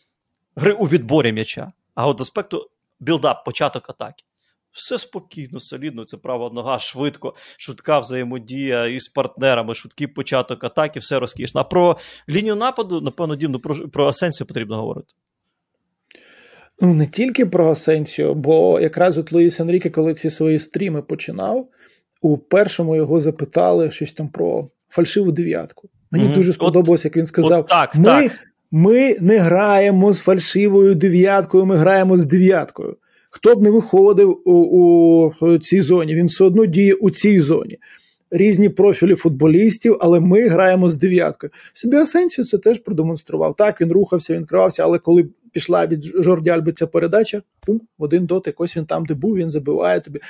[0.57, 2.71] гри у відборі м'яча, а от аспекту
[3.01, 4.25] build-up, початок атаки.
[4.75, 11.19] Все спокійно, солідно, це права нога, швидко, швидка взаємодія із партнерами, швидкий початок атаки, все
[11.19, 11.61] розкішно.
[11.61, 11.97] А про
[12.29, 15.15] лінію нападу, напевно, дивно про, про Асенсіо потрібно говорити.
[16.81, 21.69] Ну, не тільки про Асенсіо, бо якраз от Луїс Енріке, коли ці свої стріми починав,
[22.21, 25.89] у першому його запитали щось там про фальшиву дев'ятку.
[26.11, 26.35] Мені mm-hmm.
[26.35, 28.33] дуже сподобалось, як він сказав: от так, ми, так.
[28.71, 32.97] ми не граємо з фальшивою дев'яткою, ми граємо з дев'яткою.
[33.35, 37.79] Хто б не виходив у, у цій зоні, він все одно діє у цій зоні.
[38.31, 41.53] Різні профілі футболістів, але ми граємо з дев'яткою.
[41.73, 43.57] Собі Асенсіо це теж продемонстрував.
[43.57, 48.27] Так, він рухався, він кривався, але коли пішла від Жорді Альби ця передача, пум, один
[48.27, 50.21] дотик, ось він там, де був, він забиває тобі.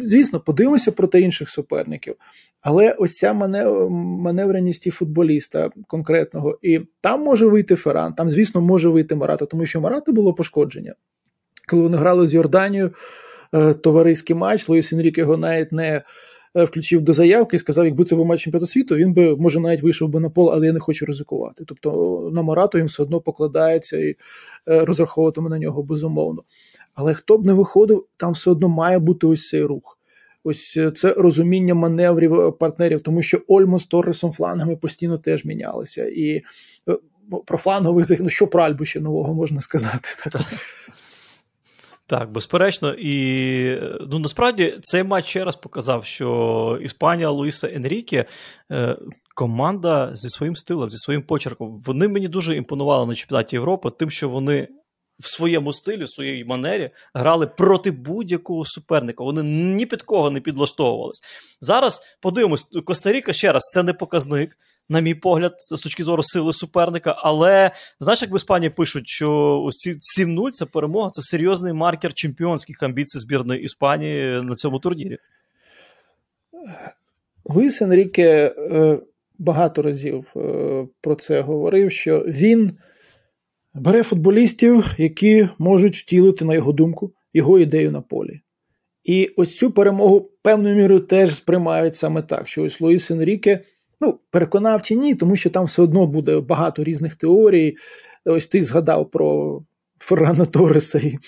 [0.00, 2.14] Звісно, подивимося проти інших суперників.
[2.60, 8.88] Але ось ця маневреність і футболіста конкретного, і там може вийти Ферран, там, звісно, може
[8.88, 10.94] вийти Марата, тому що Марата було пошкодження
[11.68, 12.94] коли вони грали з Йорданією
[13.54, 16.02] е, товариський матч, Луїс Енрік його навіть не
[16.56, 19.60] е, включив до заявки і сказав, якби це був матч чемпіонату світу, він би може
[19.60, 21.64] навіть вийшов би на поле, але я не хочу ризикувати.
[21.66, 24.10] Тобто на Марату їм все одно покладається і
[24.68, 26.42] е, розраховуватиме на нього безумовно.
[26.94, 29.98] Але хто б не виходив, там все одно має бути ось цей рух.
[30.46, 36.06] Ось це розуміння маневрів партнерів, тому що Ольмо з Торресом флангами постійно теж мінялися.
[36.06, 36.42] І
[37.46, 40.08] про флангових ну що про Альбу ще нового можна сказати.
[40.32, 40.42] Так.
[42.06, 48.24] Так, безперечно, і ну насправді цей матч ще раз показав, що Іспанія Луїса Енріке
[48.72, 48.96] е,
[49.34, 51.82] команда зі своїм стилем, зі своїм почерком.
[51.86, 54.68] Вони мені дуже імпонували на чемпіонаті Європи, тим, що вони
[55.18, 59.24] в своєму стилі, в своїй манері грали проти будь-якого суперника.
[59.24, 61.20] Вони ні під кого не підлаштовувались.
[61.60, 64.56] Зараз подивимось, Коста-Ріка ще раз, це не показник,
[64.88, 67.14] на мій погляд, з точки зору сили суперника.
[67.18, 67.70] Але
[68.00, 72.82] знаєш, як в Іспанії пишуть, що ось ці 7-0 це перемога, це серйозний маркер чемпіонських
[72.82, 75.18] амбіцій збірної Іспанії на цьому турнірі.
[77.44, 78.98] Луїс Енріке е,
[79.38, 82.78] багато разів е, про це говорив, що він
[83.74, 88.40] бере футболістів, які можуть втілити, на його думку, його ідею на полі.
[89.04, 93.60] І ось цю перемогу певною мірою теж сприймають саме так, що ось Луїс Енріке
[94.00, 97.76] ну, переконав чи ні, тому що там все одно буде багато різних теорій.
[98.24, 99.60] Ось ти згадав про
[99.98, 101.18] Феррана Торреса і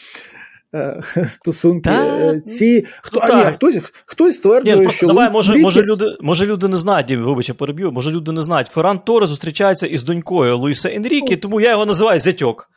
[0.75, 1.91] Е, стосунки.
[1.91, 3.77] Та, е, ці хто ну, а, ні, хтось
[4.07, 7.93] хтось стверджує, ні, що давай, може, може люди, може люди не знають, вибач, я переб'ю,
[7.93, 8.69] може люди не знають.
[8.69, 11.37] Ферран Торрес зустрічається із донькою Луїса Енріке, ну.
[11.37, 12.71] тому я його називаю зятьок.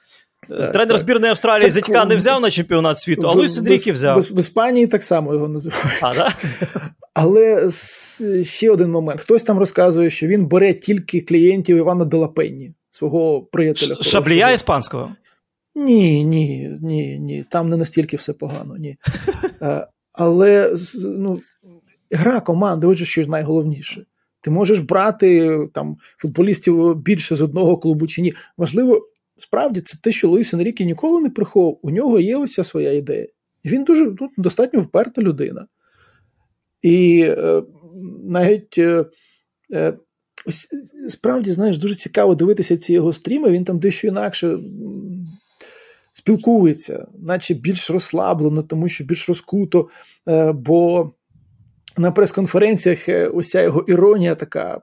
[0.47, 0.97] Так, Тренер так.
[0.97, 4.19] збірної Австралії зятька не взяв на чемпіонат світу, а Луїс Енріке взяв.
[4.19, 5.99] В, в, в Іспанії так само його називають.
[6.02, 6.34] А, да?
[7.13, 7.69] Але
[8.43, 9.21] ще один момент.
[9.21, 13.95] Хтось там розказує, що він бере тільки клієнтів Івана Делапенні, свого приятеля.
[14.02, 15.10] Шаблія іспанського.
[15.75, 17.45] Ні, ні, ні, ні.
[17.49, 18.97] Там не настільки все погано, ні.
[19.62, 21.41] Е, але ну,
[22.12, 24.06] гра команди, отже, що ж найголовніше.
[24.41, 28.34] Ти можеш брати там футболістів більше з одного клубу чи ні.
[28.58, 29.08] Важливо,
[29.41, 31.80] справді, це те, що Луїс Енрікі ніколи не приховував.
[31.82, 33.28] У нього є ось своя ідея.
[33.65, 35.67] Він дуже ну, достатньо вперта людина.
[36.82, 37.63] І е,
[38.23, 39.06] навіть е,
[39.73, 39.93] е,
[40.45, 40.67] ось
[41.10, 43.52] справді, знаєш, дуже цікаво дивитися ці його стріми.
[43.52, 44.58] Він там дещо інакше
[46.13, 49.89] спілкується, наче більш розслаблено, тому що більш розкуто.
[50.28, 51.12] Е, бо
[51.97, 54.82] на прес-конференціях е, уся його іронія така.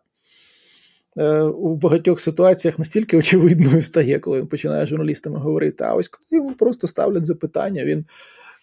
[1.19, 5.85] Е, у багатьох ситуаціях настільки очевидною стає, коли він починає з журналістами говорити.
[5.85, 8.05] А ось коли йому просто ставлять запитання, він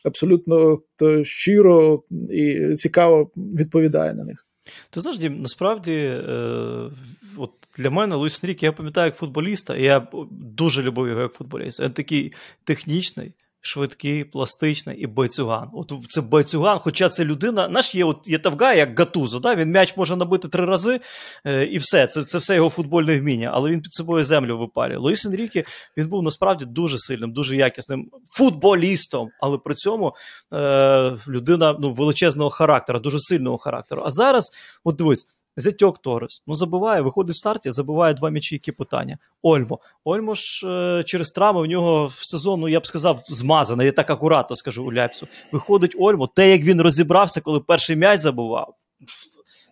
[0.04, 0.82] абсолютно
[1.24, 4.48] щиро і цікаво відповідає на них.
[4.90, 6.90] Ти знаєш, Дім, насправді, е,
[7.38, 11.34] от для мене Луїс Енріке, я пам'ятаю як футболіста, і я дуже любив його як
[11.34, 11.84] футболіста.
[11.84, 13.34] Він такий технічний,
[13.66, 15.70] швидкий, пластичний і бойцюган.
[15.74, 19.40] От це бойцюган, хоча це людина, наш є от є тафгай, як Гаттузо.
[19.40, 19.56] Да?
[19.56, 21.00] Він м'яч може набити три рази,
[21.46, 22.08] е, і все.
[22.08, 24.98] Це це все його футбольне вміння, але він під собою землю випалює.
[24.98, 25.64] Луїс Енріке,
[25.98, 30.16] він був насправді дуже сильним, дуже якісним футболістом, але при цьому
[30.54, 34.04] е, людина ну, величезного характеру, дуже сильного характеру.
[34.06, 34.50] А зараз,
[34.84, 35.26] от дивись.
[35.58, 36.44] Зятьок Торес.
[36.48, 39.18] Ну, забиває, виходить в старті, забиває два м'ячі, які питання.
[39.42, 39.80] Ольмо.
[40.04, 43.86] Ольмо ж е, через травми в нього в сезон, ну я б сказав, змазаний.
[43.86, 45.28] Я так акуратно скажу у Ляпсу.
[45.52, 46.28] Виходить Ольмо.
[46.28, 48.76] Те, як він розібрався, коли перший м'яч забував.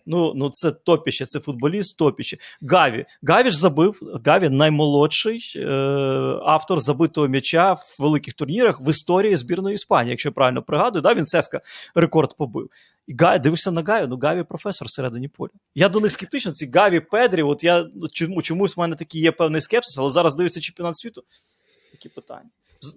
[0.06, 2.38] Ну ну це топіще, це футболіст топіще.
[2.62, 3.06] Гаві.
[3.24, 4.20] Гаві ж забив.
[4.26, 5.70] Гаві наймолодший е,
[6.46, 11.02] автор забитого м'яча в великих турнірах в історії збірної Іспанії, якщо я правильно пригадую.
[11.02, 11.62] Да, Він Цеска
[11.96, 12.70] рекорд побив.
[13.08, 15.50] І Гаві, дивишся на Гаві, ну Гаві професор всередині поля.
[15.76, 17.44] Я до них скептично, ці Гаві Педрі.
[17.44, 20.98] От я ну, чому, чомусь в мене такий є певний скепсис, але зараз дивишся чемпіонат
[20.98, 21.24] світу.
[21.94, 22.50] Які питання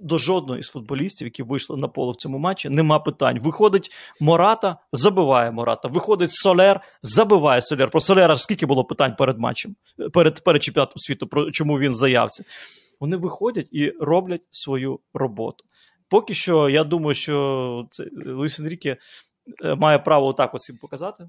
[0.02, 3.38] до жодного із футболістів, які вийшли на поле в цьому матчі, нема питань.
[3.40, 5.88] Виходить Мората, забиває Мората.
[5.88, 7.90] Виходить Солер, забиває Солер.
[7.90, 9.76] Про Солера скільки було питань перед матчем,
[10.12, 12.44] перед перед чемпіонатом світу, про чому він в заявці.
[13.00, 15.64] Вони виходять і роблять свою роботу.
[16.08, 18.96] Поки що, я думаю, що це Луїс Енріке
[19.64, 21.28] е, має право отак ось їм показати.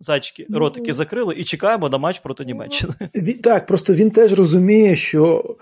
[0.00, 2.94] Зайчики, ну, ротики закрили і чекаємо на матч проти Німеччини.
[3.42, 5.56] Так, просто він теж розуміє, що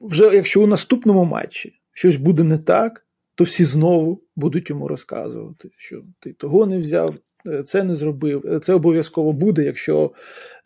[0.00, 5.70] вже якщо у наступному матчі щось буде не так, то всі знову будуть йому розказувати,
[5.76, 7.14] що ти того не взяв,
[7.46, 8.46] е, це не зробив.
[8.46, 10.12] Е, це обов'язково буде, якщо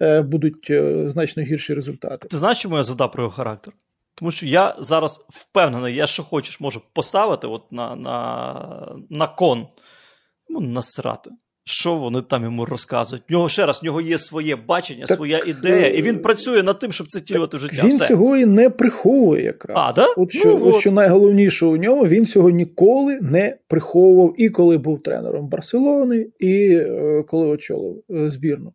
[0.02, 0.72] е, будуть
[1.06, 2.28] значно гірші результати.
[2.28, 3.74] Ти знаєш, чому я задав про його характер?
[4.14, 9.66] Тому що я зараз впевнений, я що хочеш можу поставити от на на, на кон,
[10.48, 11.30] ну, насрати
[11.64, 13.25] що вони там йому розказують.
[13.29, 16.62] В нього ще раз в нього є своє бачення, так, своя ідея, і він працює
[16.62, 17.83] над тим, щоб це тілювати в життя.
[17.83, 18.09] Він Все.
[18.09, 19.76] цього і не приховує якраз.
[19.80, 20.07] А, да?
[20.16, 20.80] От що ну, от.
[20.80, 26.72] що найголовніше у ньому, він цього ніколи не приховував, і коли був тренером Барселони, і
[26.72, 28.72] е, коли очолив е, збірну.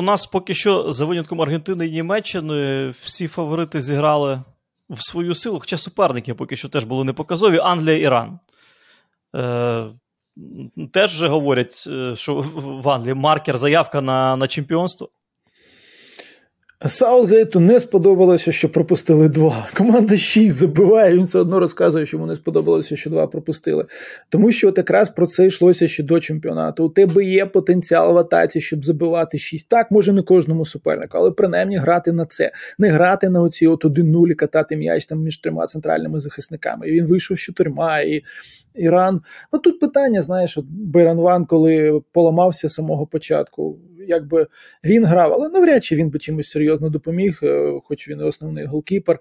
[0.00, 4.42] У нас поки що за винятком Аргентини і Німеччини всі фаворити зіграли
[4.90, 7.58] в свою силу, хоча суперники поки що теж були непоказові.
[7.58, 8.38] Англія Іран.
[9.36, 9.86] Е,
[10.92, 15.08] Теж вже говорять, е, що в Англії маркер заявка на на чемпіонство.
[16.88, 19.68] Саутгейту не сподобалося, що пропустили два.
[19.76, 23.86] Команда 6 забиває, він все одно розказує, що йому не сподобалося, що два пропустили.
[24.28, 26.84] Тому що от якраз про це йшлося ще до чемпіонату.
[26.84, 29.68] У тебе є потенціал в атаці, щоб забивати 6.
[29.68, 32.52] Так, може не кожному супернику, але принаймні грати на це.
[32.78, 36.88] Не грати на оці от 1-0 і катати м'яч там між трьома центральними захисниками.
[36.88, 38.00] І він вийшов з чотирма.
[38.00, 38.22] і
[38.74, 39.20] Іран.
[39.52, 40.64] Ну тут питання, знаєш, от
[40.94, 43.78] Ван, коли поламався з самого початку,
[44.08, 44.46] якби
[44.84, 48.64] він грав, але навряд чи він би чимось серйозно допоміг, е, хоч він і основний
[48.64, 49.18] голкіпер,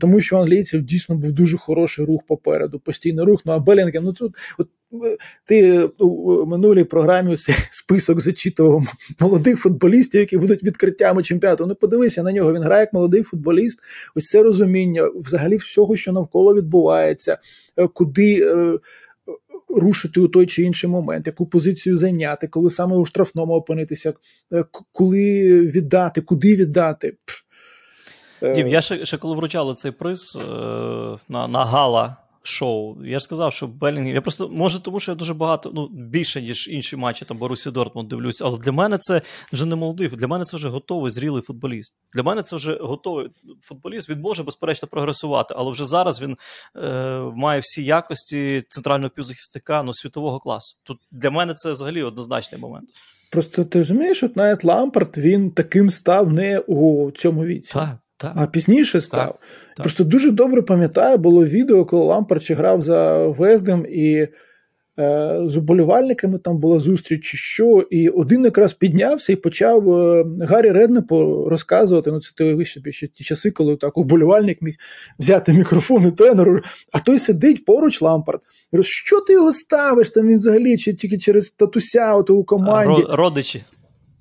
[0.00, 3.42] тому що у англійців дійсно був дуже хороший рух попереду, постійний рух.
[3.44, 4.68] Ну а Белінгем, ну тут от
[5.04, 7.36] е, ти у минулій програмі
[7.70, 8.82] список зачитував
[9.20, 11.66] молодих футболістів, які будуть відкриттями чемпіонату.
[11.66, 12.52] Ну подивися на нього.
[12.52, 13.78] Він грає як молодий футболіст.
[14.14, 17.38] Ось це розуміння взагалі всього, що навколо відбувається,
[17.76, 18.46] е, куди
[19.68, 24.14] рушити у той чи інший момент, яку позицію зайняти, коли саме у штрафному опинитися,
[24.52, 27.16] е, коли віддати, куди віддати.
[28.54, 30.50] Дім, я ще ще коли вручали цей приз е,
[31.28, 32.16] на на гала
[32.46, 33.04] шоу.
[33.04, 34.14] Я ж сказав, що Белінгем.
[34.14, 37.70] Я просто може, тому що я дуже багато, ну більше ніж інші матчі там Борусі
[37.70, 38.44] Дортмунд дивлюся.
[38.44, 39.22] Але для мене це
[39.52, 40.08] вже не молодий.
[40.08, 41.94] Для мене це вже готовий зрілий футболіст.
[42.14, 43.28] Для мене це вже готовий
[43.60, 44.10] футболіст.
[44.10, 46.36] Він може безперечно прогресувати, але вже зараз він
[46.76, 50.76] е, має всі якості центрального півзахисника ну, світового класу.
[50.82, 52.88] Тут для мене це взагалі однозначний момент.
[53.32, 57.72] Просто ти розумієш, от навіть Лампард він таким став не у цьому віці.
[57.72, 57.96] Так.
[58.16, 58.32] Так.
[58.36, 59.38] А пізніше став.
[59.76, 64.28] Так, Просто дуже добре пам'ятаю, було відео, коли Лампарч грав за Вездем, і
[64.98, 70.24] е, з уболівальниками там була зустріч, чи що, і один якраз піднявся і почав е,
[70.40, 72.12] Гаррі Реднепу розказувати.
[72.12, 74.74] Ну, це ти вище ще ті часи, коли так уболівальник міг
[75.18, 76.60] взяти мікрофон і тенору,
[76.92, 78.40] а той сидить поруч Лампард.
[78.72, 83.04] І що ти його ставиш там він взагалі, чи тільки через татуся ото у команді?
[83.08, 83.64] Родичі.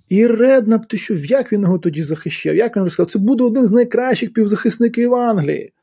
[0.09, 2.55] І Реднап, ти що, як він його тоді захищав?
[2.55, 3.11] Як він розказав?
[3.11, 5.73] Це буде один з найкращих півзахисників Англії.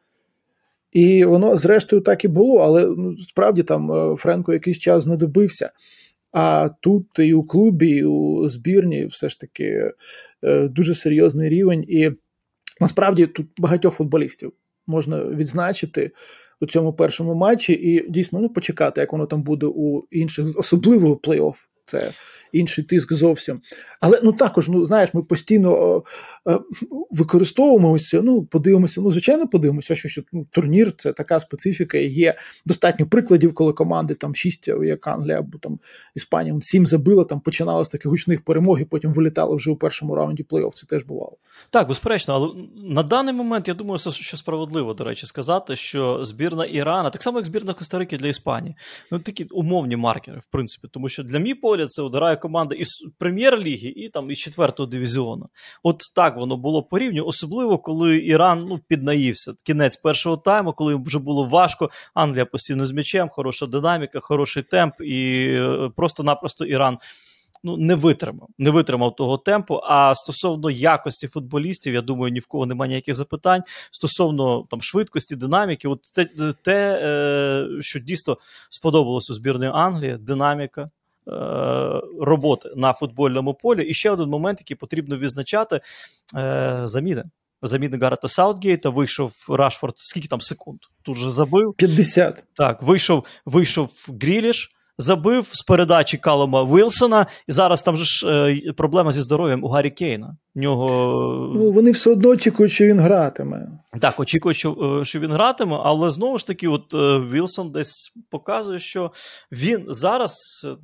[0.92, 5.70] І воно, зрештою, так і було, але ну, справді там е, Френко якийсь час знадобився.
[6.32, 9.92] А тут і у клубі, і у збірні все ж таки
[10.44, 11.84] е, дуже серйозний рівень.
[11.88, 12.10] І
[12.80, 14.52] насправді тут багатьох футболістів
[14.86, 16.10] можна відзначити
[16.60, 21.14] у цьому першому матчі, і дійсно ну, почекати, як воно там буде у інших, особливо
[21.14, 21.54] плей-офф.
[21.84, 22.12] Це
[22.53, 23.61] інший тиск зовсім.
[24.00, 26.03] Але ну також, ну знаєш, ми постійно
[26.49, 26.59] е,
[27.11, 28.22] використовуємо ось це.
[28.22, 29.01] Ну, подивимося.
[29.01, 31.99] Ну, звичайно, подивимося, що, ну, турнір це така специфіка.
[31.99, 32.34] і Є
[32.66, 35.78] достатньо прикладів, коли команди там шість, як Англія або там
[36.14, 40.14] Іспанія, сім забила, там починали з таких гучних перемог, і потім вилітали вже у першому
[40.14, 40.72] раунді плей-офф.
[40.74, 41.36] Це теж бувало.
[41.70, 46.64] Так, безперечно, але на даний момент я думаю, що справедливо, до речі, сказати, що збірна
[46.64, 48.76] Ірана, так само як збірна Коста-Рики для Іспанії,
[49.11, 52.88] ну такі умовні маркери, в принципі, тому що для мій погляд це грає команда із
[53.18, 55.47] прем'єр-ліги і там із четвертого дивізіону.
[55.82, 59.55] От так воно було порівню, особливо коли Іран ну, піднаївся.
[59.64, 61.91] Кінець першого тайму, коли вже було важко.
[62.14, 66.99] Англія постійно з м'ячем, хороша динаміка, хороший темп, і е, просто-напросто Іран.
[67.64, 69.80] Ну, не витримав, не витримав того темпу.
[69.85, 73.62] А стосовно якості футболістів, я думаю, ні в кого немає ніяких запитань.
[73.91, 76.24] Стосовно там швидкості, динаміки, от те,
[76.62, 78.39] те е, що дійсно
[78.70, 80.89] сподобалось у збірної Англії, динаміка,
[82.20, 83.84] роботи на футбольному полі.
[83.84, 85.80] І ще один момент, який потрібно відзначати:
[86.36, 87.22] е, заміни.
[87.62, 90.78] Заміни Гарета Саутгейта, вийшов Рашфорд, скільки там секунд?
[91.02, 91.74] Тут же забив.
[91.76, 92.44] 50.
[92.54, 93.90] Так, вийшов вийшов
[94.22, 94.70] Гріліш,
[95.03, 99.68] забив з передачі Калома Вілсона, і зараз там же ж е, проблема зі здоров'ям у
[99.68, 100.36] Гаррі Кейна.
[100.55, 101.53] У нього...
[101.55, 103.68] Ну, Вони все одно очікують, що він гратиме.
[104.00, 108.14] Так, очікують, що е, що він гратиме, але знову ж таки, от е, Вілсон десь
[108.30, 109.12] показує, що
[109.53, 110.36] він зараз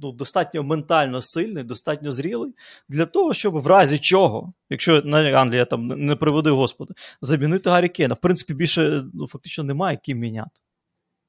[0.03, 2.53] ну, достатньо ментально сильний, достатньо зрілий
[2.89, 7.89] для того, щоб в разі чого, якщо на Англія там не приведи Господи, замінити Гаррі
[7.89, 8.15] Кейна.
[8.15, 10.61] В принципі, більше ну, фактично немає ким міняти.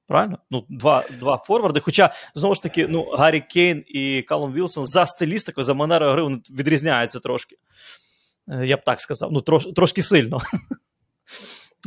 [0.10, 0.40] Правильно?
[0.50, 1.80] Ну, Два два форварди.
[1.80, 6.24] Хоча, знову ж таки, ну, Гаррі Кейн і Калум Вілсон за стилістикою, за манерою гри
[6.24, 7.56] вони відрізняються трошки.
[8.48, 10.40] Е, я б так сказав, ну, трош, трошки сильно.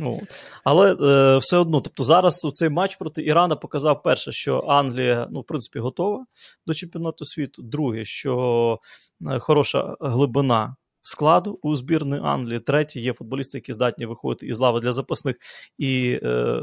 [0.01, 0.19] Ну,
[0.63, 5.27] Але е, все одно, тобто зараз у цей матч проти Ірана показав перше, що Англія,
[5.31, 6.25] ну, в принципі, готова
[6.67, 7.61] до чемпіонату світу.
[7.61, 8.79] Друге, що
[9.31, 12.59] е, хороша глибина складу у збірної Англії.
[12.59, 15.37] Третє, є футболісти, які здатні виходити із лави для запасних
[15.77, 16.61] і е,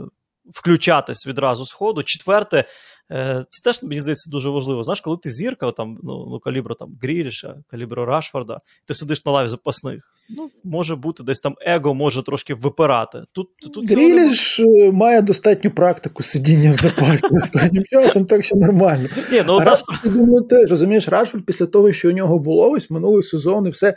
[0.52, 2.02] включатись відразу з ходу.
[2.02, 2.64] Четверте,
[3.12, 4.82] е, це теж мені здається дуже важливо.
[4.82, 9.32] Знаєш, коли ти зірка, там, ну, ну калібру там Гріліша, калібру Рашфорда, ти сидиш на
[9.32, 10.16] лаві запасних.
[10.36, 13.22] Ну, може бути, десь там его може трошки випирати.
[13.32, 14.92] Тут, тут Гріліш не...
[14.92, 19.08] має достатню практику сидіння в запасі останнім часом, так що нормально.
[19.32, 22.90] Ні, ну, Рашфорд, я думаю, теж розумієш, Рашфорд після того, що у нього було ось
[22.90, 23.94] минулий сезон, і все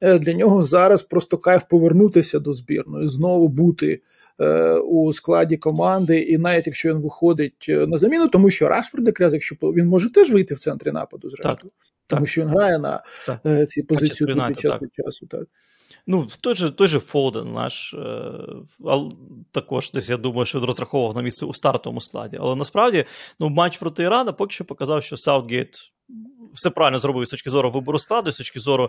[0.00, 4.00] для нього зараз просто кайф повернутися до збірної, знову бути е,
[4.84, 9.54] у складі команди, і навіть якщо він виходить на заміну, тому що Рашфорд якраз, якщо
[9.54, 11.72] він може теж вийти в центрі нападу, зрештою,
[12.06, 12.28] тому так.
[12.28, 13.70] що він грає на так.
[13.70, 15.26] цій позиції часу від часу.
[15.26, 15.42] Так.
[16.06, 18.32] Ну, той же той же Фоден наш е,
[19.50, 22.38] також десь я думаю, що він розраховував на місце у стартовому складі.
[22.40, 23.04] Але насправді
[23.40, 25.76] ну, матч проти Ірана поки що показав, що Саутгейт
[26.54, 28.88] все правильно зробив з точки зору вибору складу, з точки зору е,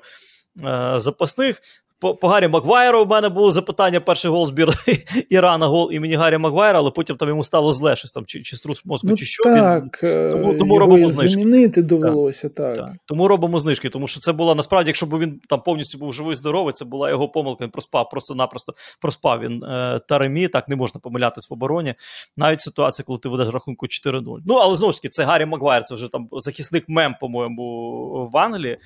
[0.97, 1.61] запасних.
[1.99, 6.37] По, по Гаррі Маквайру в мене було запитання: перший гол збірної Ірана, гол імені Гаррі
[6.37, 9.25] Маквайра, але потім там йому стало зле щось там, чи чи струс мозку, ну, чи
[9.25, 9.43] що.
[9.43, 11.29] Так, Він, е, тому тому робимо знижки.
[11.29, 12.75] Замінити довелося, так.
[12.75, 12.85] так.
[12.85, 12.95] так.
[13.05, 16.35] Тому робимо знижки, тому що це була насправді, якщо б він там повністю був живий,
[16.35, 17.63] здоровий, це була його помилка.
[17.63, 21.93] Він проспав, просто-напросто проспав він е, Таремі, так не можна помилятись в обороні.
[22.37, 24.37] Навіть ситуація, коли ти ведеш рахунку 4-0.
[24.45, 28.37] Ну, але знову ж таки, це Гаррі Маквайр, це вже там захисник мем, по-моєму, в
[28.37, 28.77] Англії.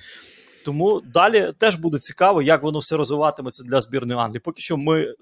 [0.64, 4.40] Тому далі теж буде цікаво, як воно все розвиватиметься для збірної Англії.
[4.40, 5.14] Поки що ми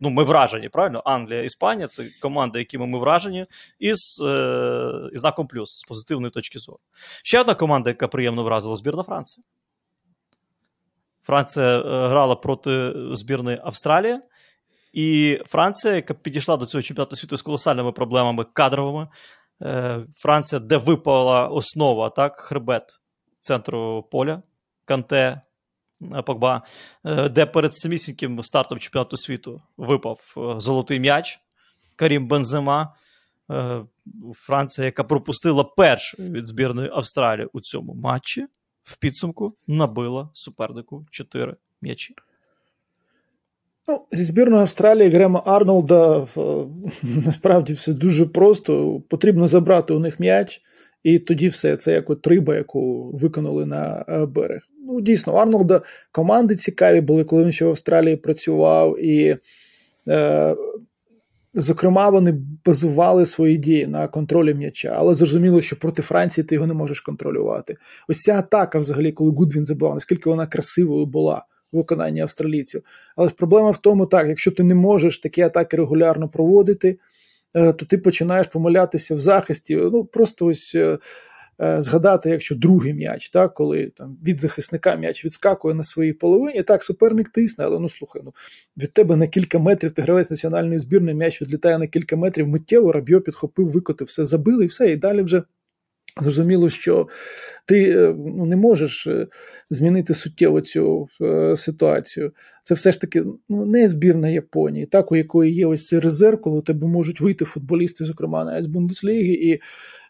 [0.00, 1.02] ну, ми вражені, правильно?
[1.04, 3.46] Англія, Іспанія це команди, якими ми вражені,
[3.78, 6.78] із е, із знаком плюс, з позитивної точки зору.
[7.22, 9.44] Ще одна команда, яка приємно вразила збірна Франції.
[11.22, 14.20] Франція е, грала проти збірної Австралії.
[14.92, 19.08] І Франція, яка підійшла до цього чемпіонату світу з колосальними проблемами кадровими.
[19.62, 23.00] Е, Франція, де випала основа, так, хребет
[23.40, 24.42] центру поля.
[24.90, 25.40] Канте
[26.02, 26.62] е, Погба,
[27.04, 31.40] е, де перед самісіньким стартом чемпіонату світу випав е, золотий м'яч
[31.96, 32.94] Карім Бензема.
[34.34, 38.46] Франція, яка пропустила першою від збірної Австралії у цьому матчі,
[38.82, 42.14] в підсумку набила супернику 4 м'ячі.
[43.88, 46.26] Ну, Зі збірної Австралії Грема Арнолда
[47.02, 49.00] насправді все дуже просто.
[49.08, 50.62] Потрібно забрати у них м'яч,
[51.02, 55.80] і тоді все це як от риба, яку виконали на берег ну, дійсно, Арнолда
[56.12, 59.36] команди цікаві були, коли він ще в Австралії працював, і,
[60.08, 60.56] е,
[61.54, 62.34] зокрема, вони
[62.64, 67.00] базували свої дії на контролі м'яча, але зрозуміло, що проти Франції ти його не можеш
[67.00, 67.76] контролювати.
[68.08, 72.82] Ось ця атака, взагалі, коли Гудвін забивав, наскільки вона красивою була в виконанні австралійців.
[73.16, 76.98] Але ж проблема в тому, так, якщо ти не можеш такі атаки регулярно проводити.
[77.54, 79.76] Е, то ти починаєш помилятися в захисті.
[79.76, 80.98] Ну просто ось Е,
[81.60, 86.82] згадати, якщо другий м'яч, так, коли там від захисника м'яч відскакує на своїй половині, так,
[86.82, 88.34] суперник тисне, але ну слухай, ну
[88.76, 92.92] від тебе на кілька метрів ти гравець національної збірної м'яч відлітає на кілька метрів, миттєво
[92.92, 94.92] Рабьо підхопив, викотив, все забили і все.
[94.92, 95.42] І далі вже
[96.20, 97.08] зрозуміло, що
[97.66, 99.26] ти е, ну, не можеш е,
[99.70, 102.32] змінити суттєво цю е, ситуацію.
[102.64, 106.40] Це все ж таки ну, не збірна Японії, так, у якої є ось цей резерв,
[106.40, 109.60] коли у тебе можуть вийти футболісти, зокрема навіть з Бундесліги, і Е,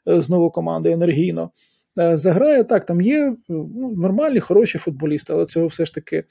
[0.06, 1.50] знову команда енергійно
[1.98, 2.64] е, заграє.
[2.64, 6.24] Так, там є ну, нормальні, хороші футболісти, але цього все ж таки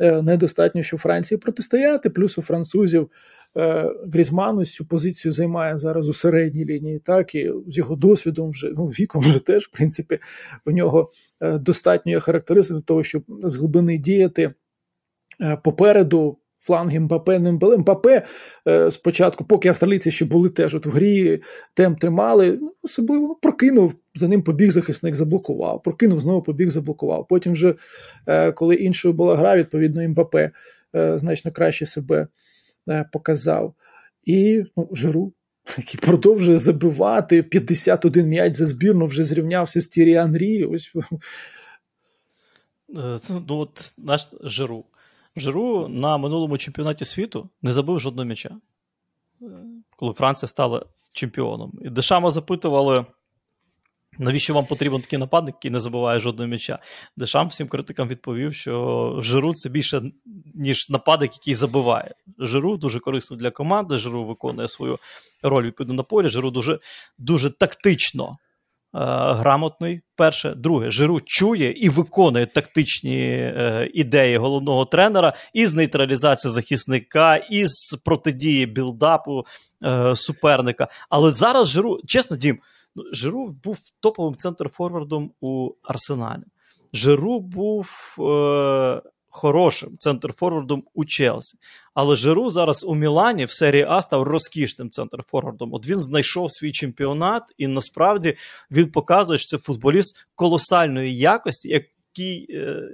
[0.00, 2.10] е, недостатньо, щоб Франції протистояти.
[2.10, 3.10] Плюс у французів
[4.12, 8.86] Грізман цю позицію займає зараз у середній лінії, так і з його досвідом, вже ну,
[8.86, 10.18] віком вже теж, в принципі,
[10.66, 11.08] у нього
[11.40, 14.54] достатньо є характеристик для того, щоб з глибини діяти
[15.62, 17.76] попереду фланги Мбапе, не Мбапе.
[17.76, 18.22] Мбапе
[18.68, 21.42] е, спочатку, поки австралійці ще були теж от в грі,
[21.74, 27.26] темп тримали, ну, особливо ну, прокинув, за ним побіг захисник, заблокував, прокинув, знову побіг, заблокував.
[27.28, 27.74] Потім, вже,
[28.26, 30.50] е, коли іншою була гра, відповідно, Мбапе
[30.96, 32.26] е, значно краще себе
[33.12, 33.74] показав.
[34.24, 35.32] І ну, Жиру,
[35.78, 40.64] який продовжує забивати 51 м'яч за збірну, вже зрівнявся з Тірі Анрі.
[40.64, 40.92] Ось.
[42.88, 44.84] Ну, от наш Жиру.
[45.36, 48.50] Жиру на минулому чемпіонаті світу не забив жодного м'яча,
[49.96, 51.72] коли Франція стала чемпіоном.
[51.82, 53.06] І Дешама запитували,
[54.18, 56.78] навіщо вам потрібен такий нападник, який не забиває жодного м'яча.
[57.16, 60.02] Дешам всім критикам відповів, що Жиру це більше,
[60.54, 62.14] ніж нападник, який забиває.
[62.38, 64.98] Жиру дуже корисно для команди, Жиру виконує свою
[65.42, 66.78] роль відповідно на полі, Жиру дуже,
[67.18, 68.43] дуже тактично Е,
[68.94, 70.00] грамотний.
[70.16, 77.72] Перше, друге, Жиру чує і виконує тактичні е, ідеї головного тренера із нейтралізації захисника, із
[78.04, 79.44] протидії білдапу
[79.84, 80.88] е, суперника.
[81.08, 82.58] Але зараз Жиру, чесно, дім,
[82.96, 86.42] ну, Жиру був топовим центр форвардом у Арсеналі.
[86.92, 88.16] Жиру був.
[88.20, 89.02] Е,
[89.34, 91.58] хорошим центр-форвардом у Челсі.
[91.94, 95.74] Але Жиру зараз у Мілані в серії А став розкішним центр-форвардом.
[95.74, 98.34] От він знайшов свій чемпіонат, і насправді
[98.70, 102.88] він показує, що це футболіст колосальної якості, який е,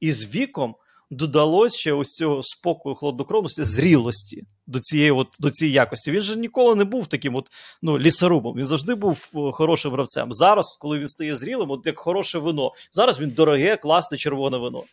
[0.00, 0.74] із віком
[1.10, 6.10] додалось ще ось цього спокою, холоднокровності, зрілості до цієї от, до цієї якості.
[6.10, 7.46] Він же ніколи не був таким от,
[7.82, 8.56] ну, лісорубом.
[8.56, 10.32] Він завжди був е, хорошим гравцем.
[10.32, 12.72] Зараз, коли він стає зрілим, от як хороше вино.
[12.92, 14.84] Зараз він дороге, класне червоне вино.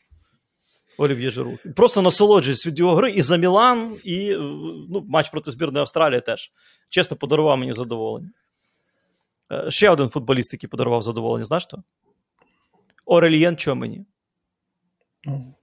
[0.98, 1.58] Олів'є Жиру.
[1.76, 4.30] Просто насолоджуюсь від його гри і за Мілан, і
[4.90, 6.52] ну, матч проти збірної Австралії теж.
[6.90, 8.30] Чесно, подарував мені задоволення.
[9.52, 11.84] Е, ще один футболіст, який подарував задоволення, знаєш хто?
[13.06, 14.06] Орельєн Чомені.
[15.26, 15.54] Ну,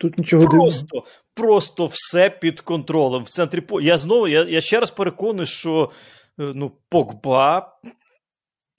[0.00, 1.06] Тут нічого Просто дивного.
[1.34, 3.22] просто все під контролем.
[3.22, 3.62] В центрі.
[3.80, 5.90] Я знову я, я ще раз переконую, що
[6.40, 7.78] е, ну, Погба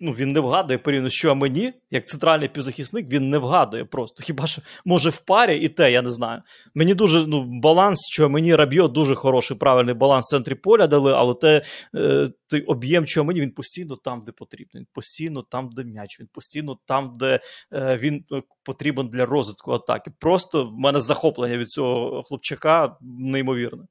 [0.04, 4.24] ну, він не вгадує порівняно, що мені, як центральний півзахисник, він не вгадує просто.
[4.24, 6.41] Хіба що може в парі і те, я не знаю.
[6.76, 11.14] Мені дуже ну, баланс, що мені Рабіо дуже хороший, правильний баланс в центрі поля дали,
[11.14, 11.62] але те,
[11.95, 14.80] е, той об'єм, що мені, він постійно там, де потрібно.
[14.80, 17.39] Він постійно там, де м'яч, він постійно там, де
[17.74, 20.12] е, він е, потрібен для розвитку атаки.
[20.20, 23.84] Просто в мене захоплення від цього хлопчака неймовірне.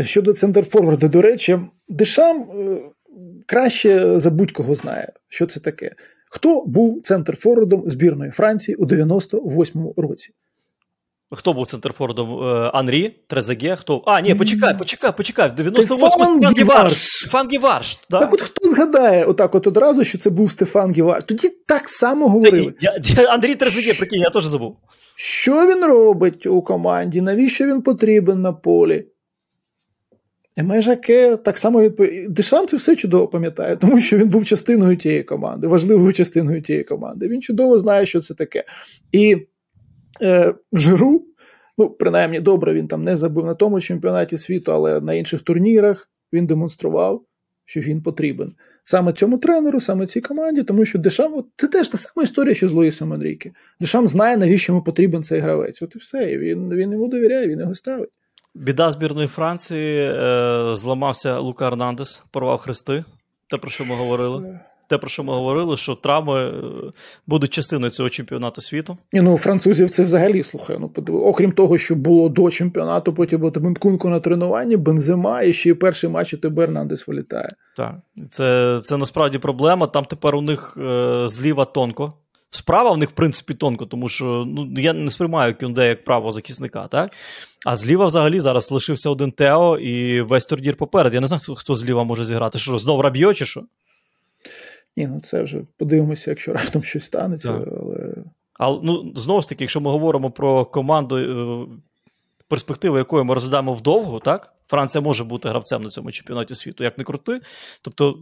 [0.00, 1.58] Щодо центрфорварда, до речі,
[1.88, 2.78] Дешам е,
[3.46, 5.94] краще за будь-кого знає, що це таке.
[6.30, 10.30] Хто був центрфорвардом збірної Франції у 98-му році?
[11.32, 12.42] Хто був центрфордом?
[12.42, 13.76] Е, Анрі, Трезеге?
[13.76, 14.02] Хто?
[14.06, 15.48] А, ні, почекай, почекай, почекай.
[15.48, 17.08] В 98-му Стефан Гіварш.
[17.08, 17.98] Стефан Гіварш.
[18.10, 18.20] Да?
[18.20, 21.24] Так от хто згадає отак от одразу, що це був Стефан Гіварш?
[21.26, 22.74] Тоді так само говорили.
[22.80, 24.76] Я, я, Андрій Трезеге, прикинь, я теж забув.
[25.16, 27.20] Що він робить у команді?
[27.20, 29.06] Навіщо він потрібен на полі?
[30.62, 32.28] Межаке так само відповідає.
[32.28, 36.84] Дешам це все чудово пам'ятає, тому що він був частиною тієї команди, важливою частиною тієї
[36.84, 37.26] команди.
[37.26, 38.64] Він чудово знає, що це таке.
[39.12, 39.36] І
[40.22, 41.26] е, Жиру,
[41.78, 46.10] ну, принаймні, добре, він там не забив на тому чемпіонаті світу, але на інших турнірах
[46.32, 47.24] він демонстрував,
[47.64, 48.52] що він потрібен.
[48.84, 52.68] Саме цьому тренеру, саме цій команді, тому що Дешам, це теж та сама історія, що
[52.68, 53.52] з Луїсом Андрійки.
[53.80, 55.82] Дешам знає, навіщо йому потрібен цей гравець.
[55.82, 56.32] От і все.
[56.32, 58.10] І він, він йому довіряє, він його ставить.
[58.56, 63.04] Біда збірної Франції е, зламався Лука Арнандес, порвав хрести.
[63.50, 64.60] Те, про що ми говорили.
[64.88, 66.52] Те, про що ми говорили, що травми е,
[67.26, 68.98] будуть частиною цього чемпіонату світу.
[69.12, 70.78] Ні, ну французів це взагалі слухай.
[70.80, 70.90] Ну.
[71.14, 75.74] Окрім того, що було до чемпіонату, потім було Бенкунку на тренуванні, бензима, і ще й
[75.74, 77.48] перший матч, і тебе Ернандес вилітає.
[77.76, 77.94] Так,
[78.30, 79.86] це це насправді проблема.
[79.86, 82.12] Там тепер у них е, зліва тонко.
[82.50, 86.32] Справа в них, в принципі, тонко, тому що ну, я не сприймаю Кюнде як правого
[86.32, 87.12] захисника, так?
[87.66, 91.14] А зліва взагалі зараз лишився один Тео і весь турнір поперед.
[91.14, 92.58] Я не знаю, хто, хто зліва може зіграти.
[92.58, 93.64] Що, знову Раб'йо чи що?
[94.96, 97.52] Ні, ну це вже подивимося, якщо раптом щось станеться.
[97.52, 97.68] Так.
[97.80, 98.14] але...
[98.58, 101.66] Але ну, знову ж таки, якщо ми говоримо про команду, е,
[102.48, 104.54] перспективи якої ми розглядаємо вдовго, так?
[104.66, 107.40] Франція може бути гравцем на цьому чемпіонаті світу, як не крути.
[107.82, 108.18] Тобто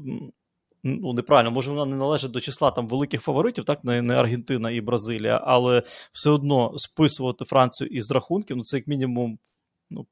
[0.85, 4.71] ну неправильно, може вона не належить до числа там великих фаворитів, так не, не Аргентина
[4.71, 5.83] і Бразилія, але
[6.13, 9.39] все одно списувати Францію із рахунків, ну це як мінімум
[9.91, 10.07] ну,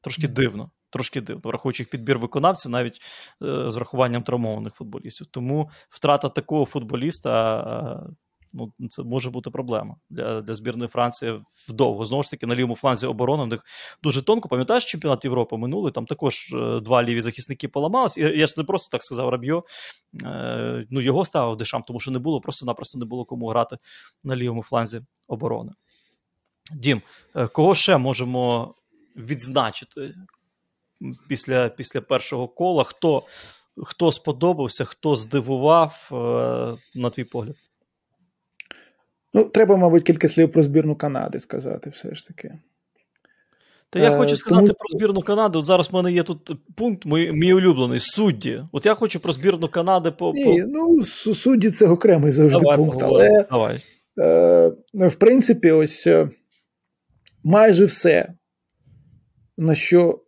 [0.00, 0.70] трошки дивно.
[0.90, 3.00] Трошки дивно, враховуючи підбір виконавців, навіть
[3.42, 5.26] е, з врахуванням травмованих футболістів.
[5.26, 7.60] Тому втрата такого футболіста
[8.08, 8.14] е,
[8.52, 12.04] ну, це може бути проблема для для збірної Франції вдовго.
[12.04, 13.64] Знову ж таки, на лівому фланзі оборони в них
[14.02, 14.48] дуже тонко.
[14.48, 18.16] Пам'ятаєш чемпіонат Європи минулий, там також е, два ліві захисники поламались.
[18.16, 19.64] І я ж не просто так сказав Раб'йо.
[20.24, 23.76] Е, ну, його ставив дешам, тому що не було, просто-напросто не було кому грати
[24.24, 25.72] на лівому фланзі оборони.
[26.72, 27.02] Дім,
[27.34, 28.74] е, кого ще можемо
[29.16, 30.14] відзначити
[31.28, 32.84] після після першого кола?
[32.84, 33.22] Хто
[33.84, 36.08] хто сподобався, хто здивував,
[36.94, 37.56] на твій погляд?
[39.36, 42.58] Ну, треба, мабуть, кілька слів про збірну Канади сказати, все ж таки.
[43.90, 44.76] Та я хочу сказати Тому...
[44.78, 45.58] про збірну Канади.
[45.58, 48.62] От зараз в мене є тут пункт, мій, мій улюблений судді.
[48.72, 50.32] От я хочу про збірну Канади по.
[50.32, 52.98] Ні, ну судді це окремий завжди Давай, пункт.
[53.02, 53.82] Але Давай.
[54.20, 56.28] Е, в принципі, ось е,
[57.44, 58.32] майже все,
[59.56, 60.20] на що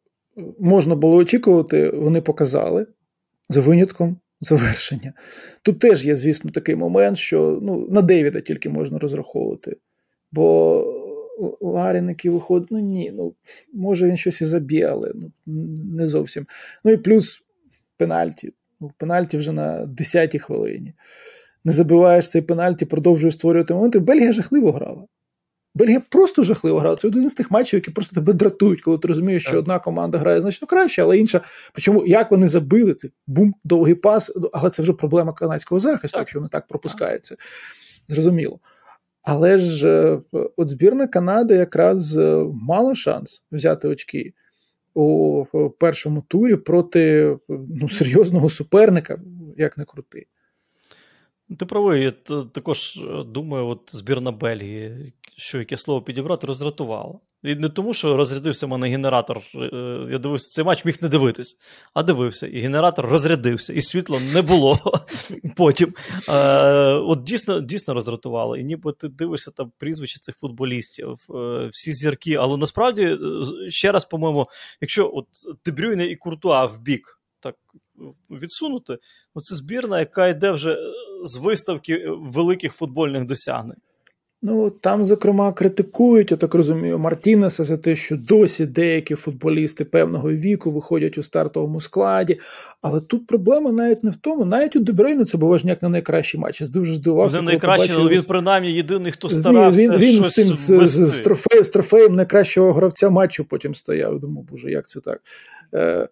[0.59, 2.87] можна було очікувати, вони показали
[3.49, 5.13] за винятком завершення.
[5.63, 9.77] Тут теж є, звісно, такий момент, що ну, на Девіда тільки можна розраховувати.
[10.33, 11.05] Бо
[11.61, 13.35] Ларін, який виходить, ну ні, ну
[13.73, 15.33] може він щось і заб'є, але ну,
[15.95, 16.47] не зовсім.
[16.85, 17.43] Ну і плюс
[17.97, 18.53] пенальті.
[18.81, 20.95] Ну, Пенальті вже на 10-й хвилині.
[21.65, 23.99] Не забиваєш цей пенальті, продовжуєш створювати моменти.
[23.99, 25.07] Бельгія жахливо грала.
[25.75, 26.97] Бельгія просто жахливо грала.
[26.97, 30.19] Це один з тих матчів, які просто тебе дратують, коли ти розумієш, що одна команда
[30.19, 31.41] грає значно краще, але інша.
[31.73, 36.39] Причому як вони забили це бум, довгий пас, але це вже проблема канадського захисту, якщо
[36.39, 37.37] вони так пропускаються.
[38.09, 38.61] Зрозуміло.
[39.23, 40.21] Але ж е,
[40.57, 44.33] от збірна Канади якраз е, мала шанс взяти очки
[44.95, 45.45] у
[45.79, 49.19] першому турі проти ну, серйозного суперника,
[49.57, 50.27] як не крути.
[51.57, 52.11] Ти правий, я
[52.53, 57.21] також е, думаю, от збірна Бельгії, що яке слово підібрати, роздратувало.
[57.43, 59.41] І не тому, що розрядився в мене генератор.
[59.55, 61.59] Е, я дивився цей матч, міг не дивитись,
[61.95, 62.47] а дивився.
[62.47, 64.79] І генератор розрядився, і світла не було
[65.57, 65.95] потім.
[66.29, 66.35] Е,
[66.93, 68.57] От дійсно дійсно роздратувало.
[68.57, 72.35] І ніби ти дивишся там прізвища цих футболістів, е, всі зірки.
[72.35, 73.19] Але насправді,
[73.69, 74.47] ще раз, по-моєму,
[74.81, 75.27] якщо от
[75.65, 77.55] Дебрюйне і Куртуа в бік так
[78.31, 78.99] відсунути,
[79.43, 80.79] це збірна, яка йде вже
[81.25, 83.79] з виставки великих футбольних досягнень.
[84.43, 90.33] Ну там, зокрема, критикують, я так розумію, Мартінеса за те, що досі деякі футболісти певного
[90.33, 92.41] віку виходять у стартовому складі.
[92.83, 96.41] Але тут проблема навіть не в тому, навіть у Де Брейне це був не найкращий
[96.41, 96.61] матч.
[96.61, 97.37] Я дуже здивувався.
[97.37, 99.83] Не найкращий, але він принаймні єдиний, хто старався.
[99.83, 103.75] Він, він щось з цим з, з, з, трофеєм, з трофеєм найкращого гравця матчу потім
[103.75, 104.21] стояв.
[104.21, 105.21] Думав, боже, як це так?
[105.73, 106.09] Е, е,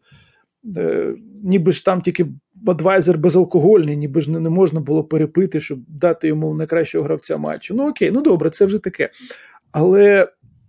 [1.45, 6.55] Ніби ж там тільки Бадвайзер безалкогольний, ніби ж не, можна було перепити, щоб дати йому
[6.55, 7.75] найкращого гравця матчу.
[7.75, 9.11] Ну окей, ну добре, це вже таке.
[9.73, 10.29] Але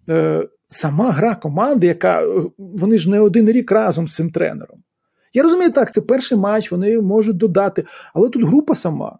[0.10, 4.84] е, сама гра команди, яка е, вони ж не один рік разом з цим тренером.
[5.34, 9.20] Я розумію, так, це перший матч, вони можуть додати, але тут група сама.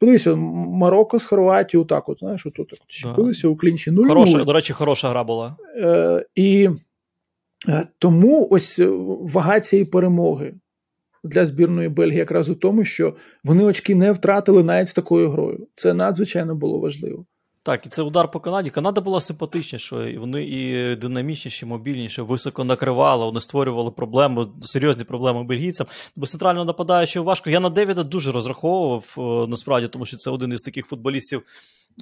[0.00, 3.48] Подивися, Марокко з Хорватією, так, от, знаєш, тут чіпилися да.
[3.48, 5.56] у клінчі 0 Хороша, До речі, хороша гра була.
[5.76, 6.76] Е, І е,
[7.98, 8.80] тому ось
[9.20, 10.54] вага цієї перемоги
[11.24, 15.68] для збірної Бельгії якраз у тому, що вони очки не втратили навіть з такою грою.
[15.74, 17.26] Це надзвичайно було важливо.
[17.68, 18.70] Так, і це удар по Канаді.
[18.70, 25.86] Канада була симпатичнішою, вони і динамічніші, мобільніші, високо накривали, вони створювали проблеми, серйозні проблеми бельгійцям.
[26.16, 27.50] Бо центрально нападаючи важко.
[27.50, 31.42] Я на Девіда дуже розраховував е, насправді, тому що це один із таких футболістів,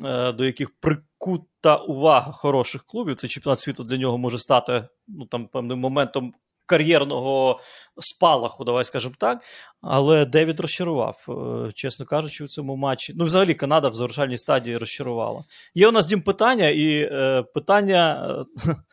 [0.05, 3.17] е, до яких прикута увага хороших клубів.
[3.17, 6.35] Це чемпіонат світу для нього може стати ну там певним моментом
[6.67, 7.61] кар'єрного
[7.99, 9.43] спалаху, давай скажемо так.
[9.81, 13.13] Але Девід розчарував, е, чесно кажучи, у цьому матчі.
[13.17, 15.45] Ну, взагалі, Канада в завершальній стадії розчарувала.
[15.75, 18.29] Є у нас дім питання, і е, питання.
[18.67, 18.75] Е,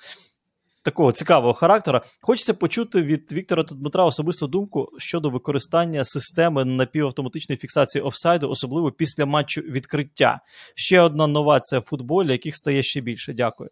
[0.84, 2.02] такого цікавого характера.
[2.22, 8.92] Хочеться почути від Віктора та Дмитра особисту думку щодо використання системи напівавтоматичної фіксації офсайду, особливо
[8.92, 10.40] після матчу відкриття.
[10.76, 13.34] Ще одна новація в футболі, яких стає ще більше.
[13.34, 13.70] Дякую.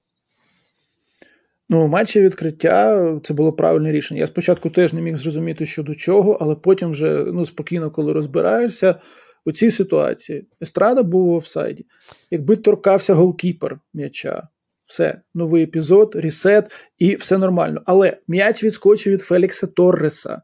[1.73, 4.19] Ну, матчі відкриття це було правильне рішення.
[4.19, 8.13] Я спочатку теж не міг зрозуміти, що до чого, але потім вже ну, спокійно, коли
[8.13, 8.95] розбираєшся
[9.45, 10.47] у цій ситуації.
[10.61, 11.85] Естрада був в офсайді.
[12.31, 14.47] Якби торкався голкіпер м'яча,
[14.85, 17.81] все, новий епізод, ресет, і все нормально.
[17.85, 20.41] Але м'яч відскочив від Фелікса Торреса.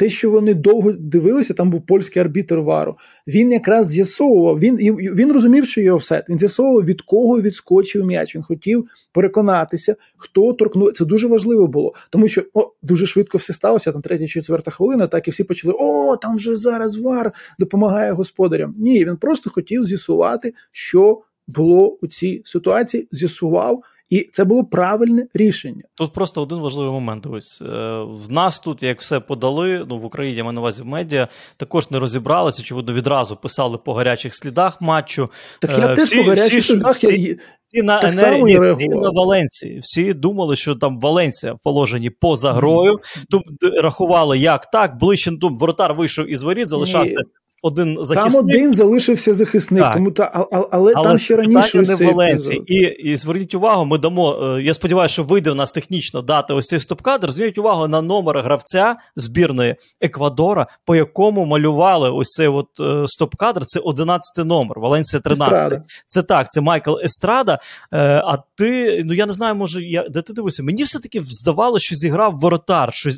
[0.00, 2.96] Те, що вони довго дивилися, там був польський арбітр вару.
[3.26, 6.24] Він якраз з'ясовував, він він розумів, що є офсет.
[6.28, 8.34] Він з'ясовував, від кого відскочив м'яч.
[8.34, 10.92] Він хотів переконатися, хто торкнув.
[10.92, 13.92] Це дуже важливо було, тому що о, дуже швидко все сталося.
[13.92, 18.74] Там третя, четверта хвилина, так і всі почали: о, там вже зараз вар допомагає господарям.
[18.78, 23.08] Ні, він просто хотів з'ясувати, що було у цій ситуації.
[23.12, 23.82] З'ясував.
[24.10, 25.82] І це було правильне рішення.
[25.94, 27.26] Тут просто один важливий момент.
[27.30, 27.66] Ось е,
[28.02, 31.28] в нас тут, як все подали, ну в Україні я маю на увазі в медіа,
[31.56, 35.28] також не розібралися, очевидно, відразу писали по гарячих слідах матчу.
[35.60, 36.94] Так я е, теж по гарячих слідах.
[36.96, 39.78] Всі, всі на так енергії, всі на Валенції.
[39.78, 42.98] Всі думали, що там Валенція в положенні поза грою.
[43.30, 43.42] Тут
[43.82, 47.20] рахували, як так, ближче ну, воротар вийшов із воріт, залишався.
[47.62, 48.34] Один захисник.
[48.34, 49.94] Там один залишився захисник, так.
[49.94, 52.62] тому та, але, але там ще раніше не в Валенції.
[52.66, 52.80] І,
[53.10, 54.56] і зверніть увагу, ми дамо.
[54.56, 57.30] Е, я сподіваюся, що вийде у нас технічно дати ось цей стоп-кадр.
[57.30, 63.64] Зверніть увагу на номер гравця збірної Еквадора, по якому малювали ось цей от е, стоп-кадр.
[63.64, 65.54] Це 11 номер, Валенція 13.
[65.54, 65.84] Естрада.
[66.06, 67.58] Це так, це Майкл Естрада.
[67.92, 70.62] Е, а ти, ну я не знаю, може, я де ти дивишся?
[70.62, 73.10] Мені все-таки здавалося, що зіграв воротар, що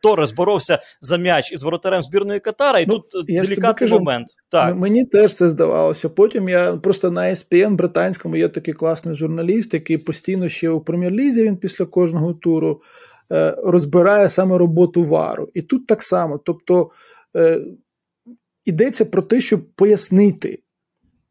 [0.00, 4.26] Торрес боровся за м'яч із воротарем збірної Катара, і ну, тут делікатно кажу, момент.
[4.50, 4.76] Так.
[4.76, 6.08] Мені теж це здавалося.
[6.08, 11.42] Потім я просто на ESPN британському є такий класний журналіст, який постійно ще у прем'єр-лізі
[11.42, 12.82] він після кожного туру
[13.32, 15.48] е, розбирає саме роботу вару.
[15.54, 16.38] І тут так само.
[16.44, 16.90] Тобто
[17.36, 17.60] е,
[18.64, 20.58] йдеться про те, щоб пояснити.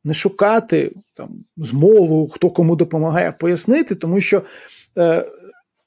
[0.06, 4.42] Не шукати там змову, хто кому допомагає, пояснити, тому що
[4.98, 5.26] е,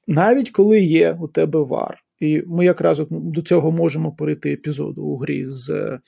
[0.07, 5.17] навіть коли є у тебе VAR, і ми якраз до цього можемо перейти епізоду у
[5.17, 5.99] грі з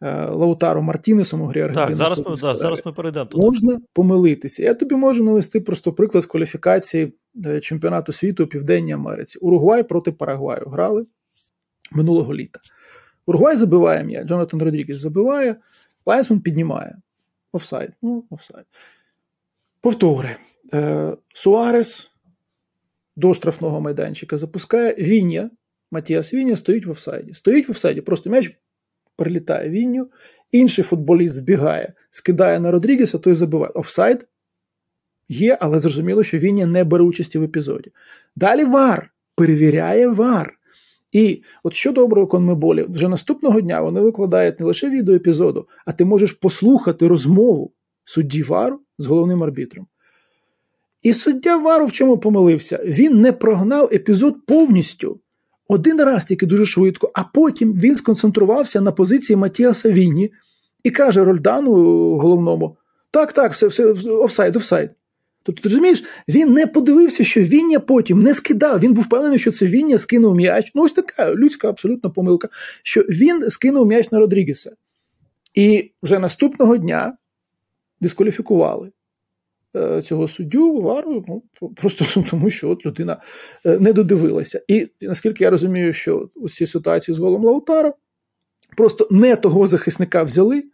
[0.00, 1.86] Лаутаро Мартінесом у грі Аргентини.
[1.86, 3.46] Так, зараз ми, да, зараз ми перейдемо туди.
[3.46, 4.62] Можна помилитися.
[4.62, 7.12] Я тобі можу навести просто приклад з кваліфікації
[7.46, 9.38] е, чемпіонату світу у Південній Америці.
[9.38, 11.06] Уругвай проти Парагваю грали
[11.92, 12.60] минулого літа.
[13.26, 15.56] Уругвай забиває м'яч, Джонатан Родрігес забиває,
[16.06, 16.96] Лайнсмен піднімає.
[17.52, 17.90] Офсайд.
[18.02, 18.64] Ну, офсайд.
[19.80, 20.36] Повтори.
[20.74, 22.10] Е, Суарес
[23.16, 25.50] до штрафного майданчика запускає Вінья.
[25.90, 27.34] Матіас Вінья стоїть в офсайді.
[27.34, 28.56] Стоїть в офсайді, просто м'яч
[29.20, 30.08] прилітає Вінью,
[30.52, 33.72] інший футболіст збігає, скидає на Родрігеса, той забиває.
[33.74, 34.26] Офсайд?
[35.30, 37.92] є, але зрозуміло, що Вінья не бере участі в епізоді.
[38.36, 40.54] Далі VAR перевіряє VAR.
[41.12, 45.92] І от що доброго конмеболі, вже наступного дня вони викладають не лише відео епізоду, а
[45.92, 47.72] ти можеш послухати розмову
[48.04, 49.86] судді Вару з головним арбітром.
[51.02, 52.80] І суддя Вару в чому помилився?
[52.84, 55.20] Він не прогнав епізод повністю.
[55.72, 60.32] Один раз тільки дуже швидко, а потім він сконцентрувався на позиції Матіаса Вінні
[60.82, 61.72] і каже Рольдану
[62.18, 62.76] головному:
[63.10, 64.90] так, так, все, все, офсайд, офсайд.
[65.42, 68.80] Тобто, ти розумієш, він не подивився, що Віння потім не скидав.
[68.80, 70.72] Він був впевнений, що це Віння скинув м'яч.
[70.74, 72.48] Ну, ось така людська абсолютно помилка,
[72.82, 74.72] що він скинув м'яч на Родрігеса.
[75.54, 77.16] І вже наступного дня
[78.00, 78.90] дискваліфікували е,
[80.04, 81.42] цього суддю вару, ну,
[81.76, 83.16] просто тому, що от людина
[83.66, 84.62] е, не додивилася.
[84.68, 87.92] І наскільки я розумію, що у цій ситуації з голом Лаутара
[88.76, 90.64] просто не того захисника взяли,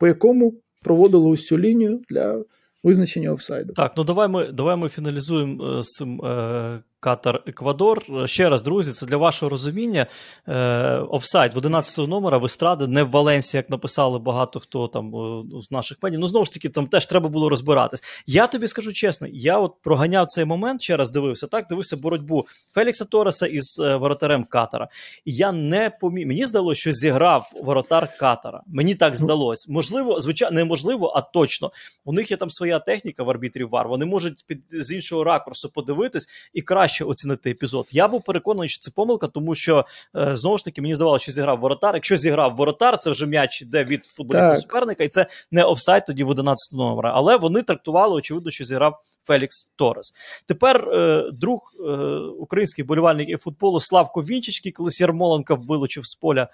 [0.00, 2.44] по якому проводили цю лінію для
[2.82, 3.72] визначення офсайду.
[3.72, 8.04] Так, ну давай ми давай ми фіналізуємо е, з цим е, Катар Еквадор.
[8.24, 10.06] Ще раз, друзі, це для вашого розуміння.
[10.48, 15.16] Е, офсайд в 11 номера в Естради, не в Валенсії, як написали багато хто там
[15.16, 16.18] е, з наших медіа.
[16.18, 18.02] Ну, знову ж таки, там теж треба було розбиратись.
[18.26, 22.46] Я тобі скажу чесно, я от проганяв цей момент, ще раз дивився, так, дивився боротьбу
[22.74, 24.88] Фелікса Тореса із е, воротарем Катара.
[25.24, 26.26] І я не помі...
[26.26, 28.62] Мені здалося, що зіграв воротар Катара.
[28.66, 29.18] Мені так ну.
[29.18, 29.68] здалось.
[29.68, 31.72] Можливо, звичайно, неможливо, а точно.
[32.04, 33.88] У них є там своя техніка в арбітрів ВАР.
[33.88, 37.88] Вони можуть під з іншого ракурсу подивитись і краще краще оцінити епізод.
[37.92, 39.84] Я був переконаний, що це помилка, тому що
[40.16, 41.94] е, знову ж таки мені здавалося, що зіграв воротар.
[41.94, 44.60] Якщо зіграв воротар, це вже м'яч йде від футболіста так.
[44.60, 47.12] суперника, і це не офсайд тоді в 11 номера.
[47.14, 50.12] Але вони трактували, очевидно, що зіграв Фелікс Торес.
[50.46, 51.92] Тепер е, друг е,
[52.38, 56.48] українських болівальників футболу Славко Вінчич, який колись Ярмоленка вилучив з поля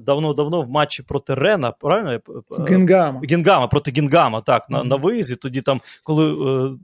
[0.00, 1.70] давно-давно в матчі проти Рена.
[1.70, 2.20] Правильно?
[2.68, 3.20] Гінгама.
[3.30, 4.84] Гінгама проти Гінгама, так, на, mm-hmm.
[4.84, 5.36] на виїзді.
[5.36, 6.34] Тоді там, коли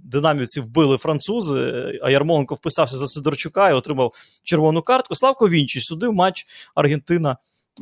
[0.05, 1.61] динамівці вбили французи,
[2.03, 4.13] а Ярмоленко вписав підписався за Сидорчука і отримав
[4.43, 5.15] червону картку.
[5.15, 7.37] Славко Вінчич судив матч Аргентина.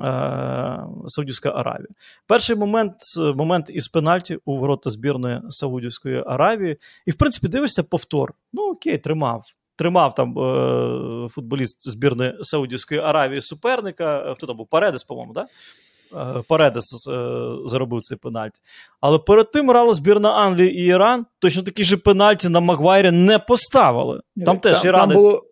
[0.05, 1.89] Е, Саудівська Аравія.
[2.27, 2.95] Перший момент
[3.35, 6.77] момент із пенальті у ворота збірної Саудівської Аравії.
[7.07, 8.35] І, в принципі, дивишся повтор.
[8.53, 9.45] Ну, окей, тримав.
[9.77, 14.35] Тримав там е, футболіст збірної Саудівської Аравії суперника.
[14.37, 14.67] Хто там був?
[14.67, 15.33] Паредес, по-моєму?
[15.33, 15.47] Да?
[16.17, 17.31] Е, Паредес е,
[17.65, 18.61] заробив цей пенальті.
[19.01, 21.27] Але перед тим грала збірна Англії і Іран.
[21.39, 24.21] Точно такі ж пенальті на Магвайрі не поставили.
[24.37, 25.45] Там, там теж іранець було,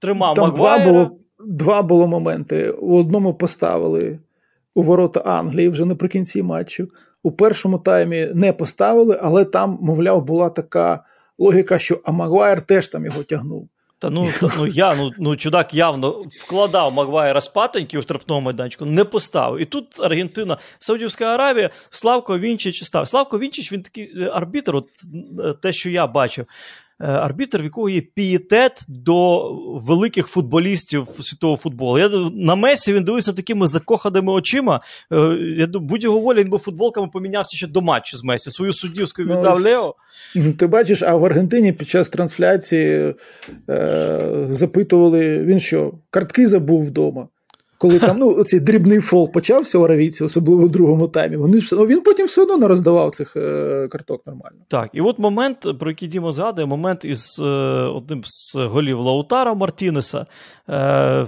[0.00, 0.84] тримав там Магвайра.
[0.84, 2.70] Два було, два було моменти.
[2.70, 4.18] У одному поставили
[4.74, 6.88] у ворота Англії вже наприкінці матчу.
[7.22, 11.04] У першому таймі не поставили, але там, мовляв, була така
[11.38, 13.68] логіка, що а Магвайр теж там його тягнув.
[14.04, 18.84] Та ну та, ну я ну ну чувак явно вкладав Магвайра спатоньки у штрафному майданчику,
[18.84, 19.60] не поставив.
[19.60, 23.08] І тут Аргентина, Саудівська Аравія, Славко Вінчич став.
[23.08, 24.88] Славко Вінчич він такий е, арбітр, от
[25.44, 26.46] е, те, що я бачив.
[27.00, 31.98] Е, арбітр, в якого є пієтет до великих футболістів світового футболу.
[31.98, 34.80] Я На Месі він дивився такими закоханими очима.
[35.12, 35.16] Е,
[35.58, 38.50] я Будь-його волі він би футболками помінявся ще до матчу з Месі.
[38.50, 39.94] Свою суддівську ну, віддав ну, Лео.
[40.58, 43.14] Ти бачиш, а в Аргентині під час трансляції
[43.70, 47.28] е, запитували: він що, картки забув вдома?
[47.78, 51.76] Коли там ну, цей дрібний фол почався у Аравійці, особливо в другому таймі, вони ж
[51.76, 54.58] ну, він потім все одно не роздавав цих е, карток нормально.
[54.68, 57.44] Так, і от момент, про який Діма згадує, момент із е,
[57.94, 60.26] одним з голів Лаутара Мартінеса.
[60.68, 61.26] Е,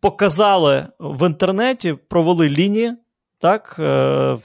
[0.00, 2.92] Показали в інтернеті, провели лінії.
[3.38, 4.38] Так, е,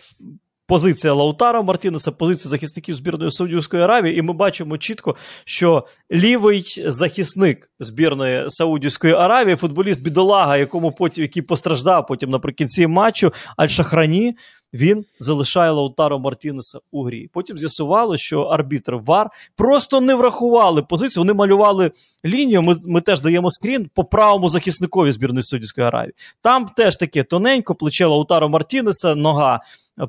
[0.67, 5.15] позиція Лаутара Мартінеса, позиція захисників збірної Саудівської Аравії, і ми бачимо чітко,
[5.45, 13.31] що лівий захисник збірної Саудівської Аравії, футболіст бідолага, якому потім який постраждав потім наприкінці матчу,
[13.57, 14.33] Аль-Шахрані,
[14.73, 17.29] він залишає Лаутаро Мартінеса у грі.
[17.33, 21.21] Потім з'ясували, що арбітр ВАР просто не врахували позицію.
[21.21, 21.91] Вони малювали
[22.25, 22.61] лінію.
[22.61, 26.13] Ми ми теж даємо скрін по правому захисникові збірної Саудівської Аравії.
[26.41, 29.59] Там теж таке тоненько плече Лаутаро Мартінеса, нога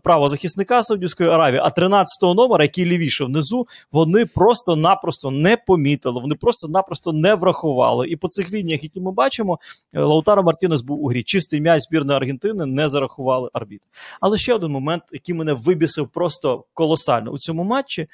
[0.03, 6.21] правого захисника Саудівської Аравії, а 13-го номера, який лівіше внизу, вони просто-напросто не помітили.
[6.21, 8.09] Вони просто-напросто не врахували.
[8.09, 9.59] І по цих лініях, які ми бачимо,
[9.95, 11.23] Лаутаро Мартінес був у грі.
[11.23, 13.87] Чистий м'яч збірної Аргентини не зарахували арбітр.
[14.21, 18.07] Але ще один момент, який мене вибісив просто колосально у цьому матчі.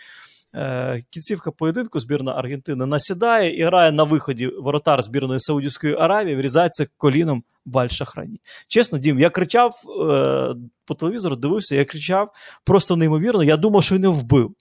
[0.54, 6.86] Е, кінцівка поєдинку збірна Аргентини насідає і грає на виході воротар збірної Саудівської Аравії, врізається
[6.96, 8.38] коліном в Аль-Шахрані.
[8.68, 9.72] Чесно, Дім, я кричав
[10.10, 12.30] е, по телевізору, дивився, я кричав
[12.64, 13.44] просто неймовірно.
[13.44, 14.54] Я думав, що він не вбив.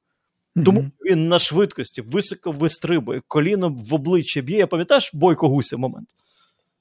[0.65, 1.11] Тому mm-hmm.
[1.11, 4.57] він на швидкості високо вистрибує, коліном в обличчя б'є.
[4.57, 6.07] Я пам'ятаєш Бойко Гуся момент?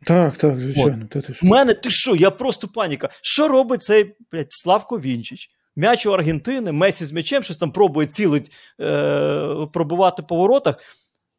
[0.05, 1.09] Так, так, звичайно.
[1.43, 2.17] У мене ти що?
[2.17, 3.09] Я просто паніка.
[3.23, 5.49] Що робить цей блядь, Славко Вінчич?
[5.77, 10.77] М'яч у Аргентини, Месі з м'ячем щось там пробує цілить, е, пробувати по воротах.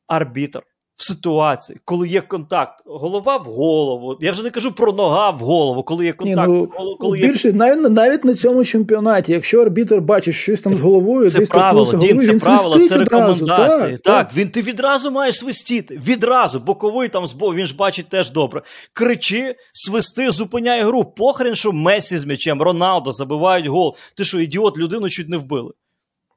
[0.07, 0.63] Арбітр
[0.95, 4.17] в ситуації, коли є контакт, голова в голову.
[4.21, 6.49] Я вже не кажу про нога в голову, коли є контакт.
[6.49, 7.27] Ні, ну, коли є...
[7.27, 11.39] Більше навіть, навіть на цьому чемпіонаті, якщо арбітр бачить щось там це, з головою, це
[11.39, 13.91] десь правило, головою, Дім, це правило, це рекомендації.
[13.91, 16.01] Так, так, так, він ти відразу маєш свистіти.
[16.07, 18.61] Відразу, боковий там збов, він ж бачить теж добре.
[18.93, 21.03] Кричи, свисти, зупиняй гру.
[21.05, 23.95] Похрен, що Месі з м'ячем, Роналдо забивають гол.
[24.17, 25.71] Ти що, ідіот, людину чуть не вбили.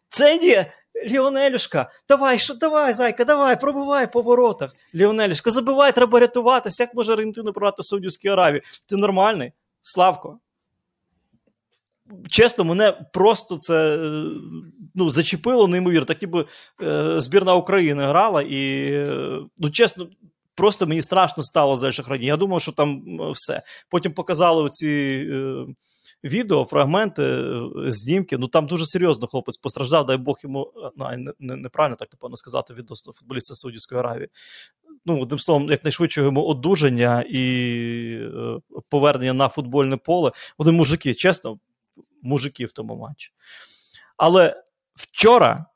[0.09, 0.65] Це ні.
[1.05, 4.74] Ліонелюшка, давай, що, давай, зайка, давай, пробивай по воротах.
[4.94, 6.82] Ліонелюшка, забивай, треба рятуватися.
[6.82, 8.62] Як може Аргентину програти Саудівській Аравії?
[8.86, 9.53] Ти нормальний?
[9.82, 10.38] Славко.
[12.28, 13.99] Чесно, мене просто це
[14.94, 16.05] ну, зачепило, неймовірно.
[16.05, 16.44] Так ніби
[16.82, 18.90] е, збірна України грала, і,
[19.59, 20.09] ну, чесно,
[20.55, 22.26] просто мені страшно стало за шахрані.
[22.26, 23.62] Я думав, що там все.
[23.90, 25.26] Потім показали оці.
[25.32, 25.66] Е,
[26.29, 28.39] відео, фрагменти, е, знімки.
[28.39, 31.09] Ну там дуже серйозно хлопець постраждав, дай Бог йому ну,
[31.39, 34.29] не, неправильно так напевно сказати відносно футболіста Саудівської Аравії.
[35.07, 37.43] Ну, одним словом, якнайшвидше йому одужання і
[38.22, 38.59] е,
[38.89, 40.33] повернення на футбольне поле.
[40.59, 41.59] Вони мужики, чесно,
[42.22, 43.33] мужики в тому матчі.
[44.16, 44.62] Але
[44.95, 45.66] вчора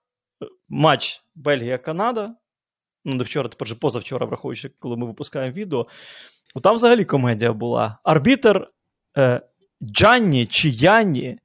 [0.68, 2.34] матч Бельгія-Канада.
[3.04, 5.86] Ну, не вчора, тепер же позавчора, враховуючи, коли ми випускаємо відео.
[6.54, 7.98] Ну, там взагалі комедія була.
[8.04, 8.70] Арбітер
[9.18, 9.40] е,
[9.82, 11.38] Джанні чи Янні.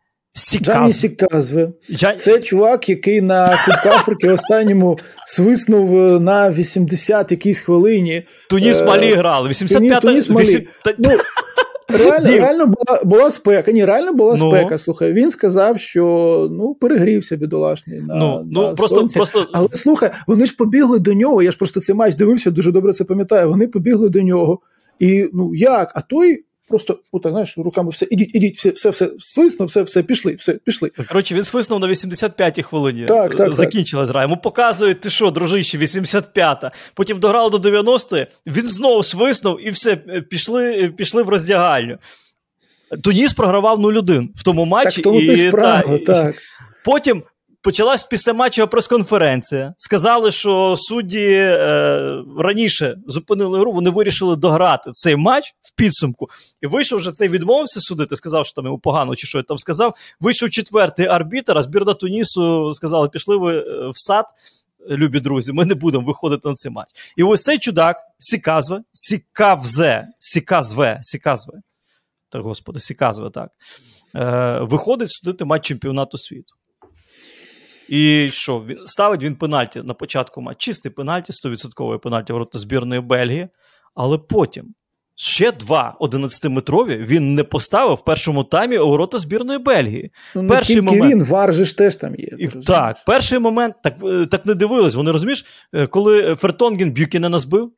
[0.62, 1.74] Джанні Сіказви.
[1.92, 2.18] Джан...
[2.18, 8.24] Це чувак, який на Кубку Африки останньому свиснув е, на 80 якійсь хвилині.
[8.50, 8.86] Туніс е...
[8.86, 9.50] Малі грали.
[9.50, 10.44] 85 Туніс, Малі.
[10.44, 10.68] 8...
[10.98, 11.18] Ну,
[11.88, 13.72] Реально реально була була спека.
[13.72, 14.52] Ні, реально була ну.
[14.52, 14.78] спека.
[14.78, 19.16] Слухай, він сказав, що ну перегрівся бідолашний на ну, на ну, просто, сонці.
[19.20, 19.48] просто...
[19.54, 21.42] Але слухай, вони ж побігли до нього.
[21.44, 23.50] Я ж просто цей матч дивився, дуже добре це пам'ятаю.
[23.50, 24.60] Вони побігли до нього.
[25.00, 25.92] І ну як?
[25.96, 30.04] А той Просто отак, знаєш, руками все, ідіть, ідіть, все, все, все, свиснув, все, все,
[30.04, 30.92] пішли, все, пішли.
[31.08, 33.06] Коротше, він свиснув на 85-й хвилині.
[33.06, 34.22] Так, так, Закінчилась гра.
[34.22, 36.72] Йому показують, ти що, дружище, 85-та.
[36.94, 39.96] Потім дограли до 90-ї, він знову свиснув і все,
[40.30, 41.98] пішли пішли в роздягальню.
[43.04, 44.96] Туніс програвав 0-1 в тому матчі.
[44.96, 46.36] Так, тому і, ти справа, та, так.
[46.86, 47.24] Потім
[47.66, 49.74] Почалась після матчу прес-конференція.
[49.78, 56.28] Сказали, що судді е, раніше зупинили гру, вони вирішили дограти цей матч в підсумку.
[56.62, 59.58] І вийшов вже цей відмовився судити, сказав, що там йому погано, чи що я там
[59.58, 59.96] сказав.
[60.20, 64.26] Вийшов четвертий арбітр, а збірна Тунісу сказали, пішли ви е, в сад.
[64.90, 66.90] Любі друзі, ми не будемо виходити на цей матч.
[67.18, 71.54] І ось цей чудак Сіказве, Сікавзе, Сіказве, Сіказве.
[72.30, 73.50] Так, господи, Сіказве, так.
[74.16, 76.56] Е, Виходить судити матч чемпіонату світу.
[77.90, 78.60] І що?
[78.60, 80.60] Він ставить він пенальті на початку матчу.
[80.60, 83.48] Чистий пенальті, 100% пенальті ворота збірної Бельгії,
[83.96, 84.74] але потім.
[85.18, 90.12] Ще два 11-метрові він не поставив в першому таймі у ворота збірної Бельгії.
[90.36, 91.14] Ну, Перший момент...
[91.14, 92.30] він, Вар же ж теж там є.
[92.40, 94.96] І, Так, перший момент, так е, так не дивились.
[94.96, 97.72] Вони розумієш, е, коли Фертонген Бюкінена збив,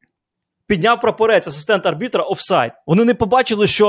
[0.68, 2.72] підняв прапорець, асистент арбітра офсайд.
[2.88, 3.88] Вони не побачили, що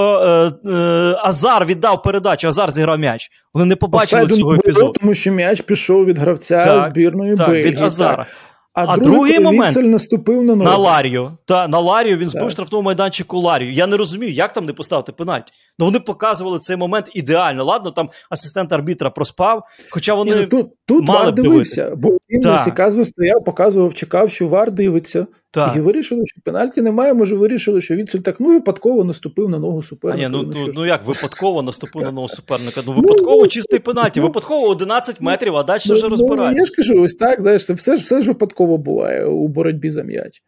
[0.67, 3.31] е, е, Азар віддав передачу, Азар зіграв м'яч.
[3.55, 4.93] Вони не побачили Офсайду цього епізоду.
[5.01, 7.71] Тому що м'яч пішов від гравця так, збірної так, Бельгії.
[7.71, 8.17] від Азара.
[8.17, 8.27] Так.
[8.73, 10.71] А, а другий момент наступив на ногу.
[10.71, 11.33] На Ларію.
[11.45, 13.73] Та, на Ларію він збив штрафному майданчику Ларію.
[13.73, 15.53] Я не розумію, як там не поставити пенальті.
[15.79, 17.65] Ну вони показували цей момент ідеально.
[17.65, 20.37] Ладно, там асистент арбітра проспав, хоча вони.
[20.37, 25.27] Ну, тут тут мали Вар дивився, бо він на стояв, показував, чекав, що Вар дивиться.
[25.51, 25.77] Так.
[25.77, 29.83] І вирішили, що пенальті немає, може вирішили, що Віцель так ну випадково наступив на ногу
[29.83, 30.27] суперника.
[30.27, 32.83] А, ні, ну, ну, ну як випадково наступив на ногу суперника?
[32.87, 36.59] Ну випадково ну, чистий пенальті, ну, випадково 11 метрів, а далі ну, вже розбирають.
[36.59, 40.03] Я ж кажу, ось так, знаєш, все ж все ж випадково буває у боротьбі за
[40.03, 40.43] м'яч.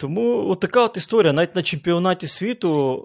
[0.00, 3.02] Тому така от історія, навіть на чемпіонаті світу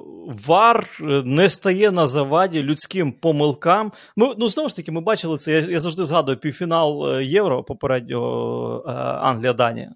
[0.48, 3.92] вар е, не стає на заваді людським помилкам.
[4.16, 5.52] Ми, ну, знову ж таки, ми бачили це.
[5.52, 9.92] Я, я завжди згадую півфінал е, Євро попереднього е, Англія-Данія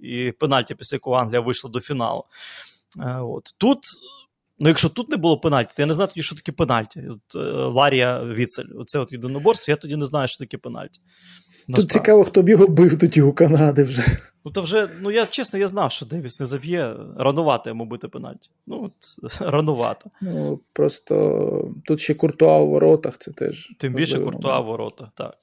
[0.00, 2.24] і пенальті, після якого Англія вийшла до фіналу.
[3.20, 3.54] От.
[3.58, 3.78] Тут,
[4.58, 7.02] ну якщо тут не було пенальті, то я не знаю тоді, що таке пенальті.
[7.10, 7.34] От,
[7.74, 11.00] Ларія Віцель, оце от єдиноборство, я тоді не знаю, що таке пенальті.
[11.74, 14.02] Тут цікаво, хто б його бив тоді у Канади вже.
[14.46, 16.94] Ну, то вже, ну я чесно, я знав, що Девіс не заб'є.
[17.18, 18.50] Ранувато йому бити пенальті.
[18.66, 18.92] Ну, от,
[19.40, 20.10] ранувато.
[20.20, 23.72] Ну, просто тут ще куртуа у воротах, це теж.
[23.78, 25.34] Тим більше куртуа у воротах, так.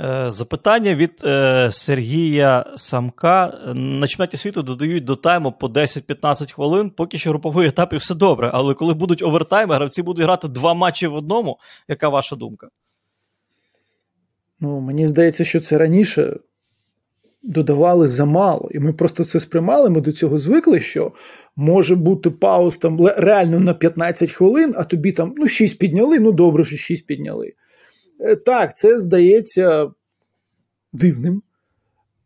[0.00, 3.60] Е, запитання від е, Сергія Самка.
[3.74, 6.90] На чемпіонаті світу додають до тайму по 10-15 хвилин.
[6.90, 8.50] Поки що груповий етап і все добре.
[8.54, 11.58] Але коли будуть овертайми, гравці будуть грати два матчі в одному.
[11.88, 12.68] Яка ваша думка?
[14.60, 16.36] Ну, Мені здається, що це раніше
[17.42, 18.68] додавали замало.
[18.72, 21.12] І ми просто це сприймали, ми до цього звикли, що
[21.56, 26.32] може бути пауз там реально на 15 хвилин, а тобі там ну, 6 підняли, ну
[26.32, 27.52] добре, що 6 підняли.
[28.46, 29.90] Так, це здається
[30.92, 31.42] дивним.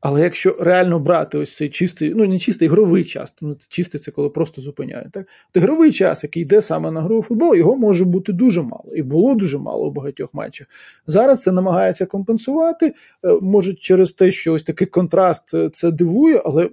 [0.04, 4.10] Але якщо реально брати ось цей чистий, ну не чистий ігровий час, ну чистий це
[4.10, 5.12] коли просто зупиняють.
[5.12, 5.26] Так?
[5.52, 8.92] То ігровий час, який йде саме на гру футбол, його може бути дуже мало.
[8.94, 10.66] І було дуже мало у багатьох матчах.
[11.06, 12.86] Зараз це намагається компенсувати.
[12.86, 16.70] Е, може, через те, що ось такий контраст е, це дивує, але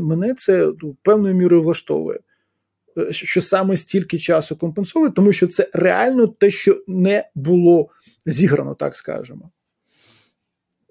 [0.00, 2.18] мене це ну, певною мірою влаштовує.
[2.98, 7.88] Е, що саме стільки часу компенсовує, тому що це реально те, що не було
[8.26, 9.50] зіграно, так скажемо.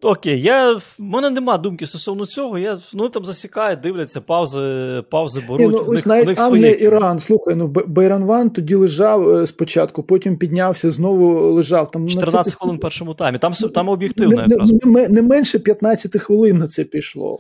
[0.04, 2.58] Окей, я, в мене нема думки стосовно цього.
[2.58, 5.60] Я, Ну там засікають, дивляться, паузи паузи беруть.
[5.60, 10.04] Ні, ну, в них, навіть них Англія, Іран, слухай, ну Байранван тоді лежав е, спочатку,
[10.04, 11.92] потім піднявся, знову лежав.
[11.92, 12.58] Там 14 це...
[12.58, 13.38] хвилин в першому таймі.
[13.38, 14.36] Там там об'єктивно.
[14.36, 14.72] Не, якраз.
[14.86, 17.40] Не, не менше 15 хвилин на це пішло.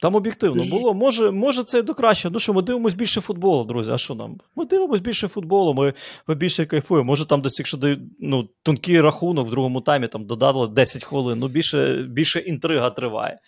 [0.00, 0.94] Там об'єктивно було.
[0.94, 2.30] Може, може, це до краще.
[2.30, 3.90] Ну що, ми дивимося більше футболу, друзі.
[3.90, 4.40] А що нам?
[4.56, 5.92] Ми дивимося більше футболу, ми
[6.26, 7.06] ми більше кайфуємо.
[7.06, 7.78] Може, там десь, якщо
[8.20, 11.38] ну, тонкий рахунок в другому таймі там додали 10 хвилин.
[11.38, 13.38] Ну, більше більше інтрига триває.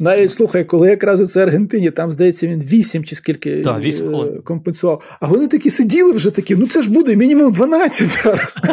[0.00, 4.08] Навіть слухай, коли якраз у це Аргентині, там здається, він 8 чи скільки так, 8
[4.08, 4.42] хвилин.
[4.42, 5.02] компенсував.
[5.20, 8.58] А вони такі сиділи вже такі, ну це ж буде мінімум 12 зараз.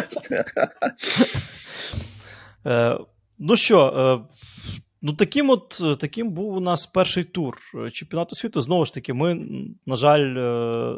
[2.66, 2.98] Е,
[3.38, 4.34] ну що, е,
[5.06, 8.60] Ну, таким от таким був у нас перший тур е, чемпіонату світу.
[8.60, 9.46] Знову ж таки, ми,
[9.86, 10.96] на жаль, е,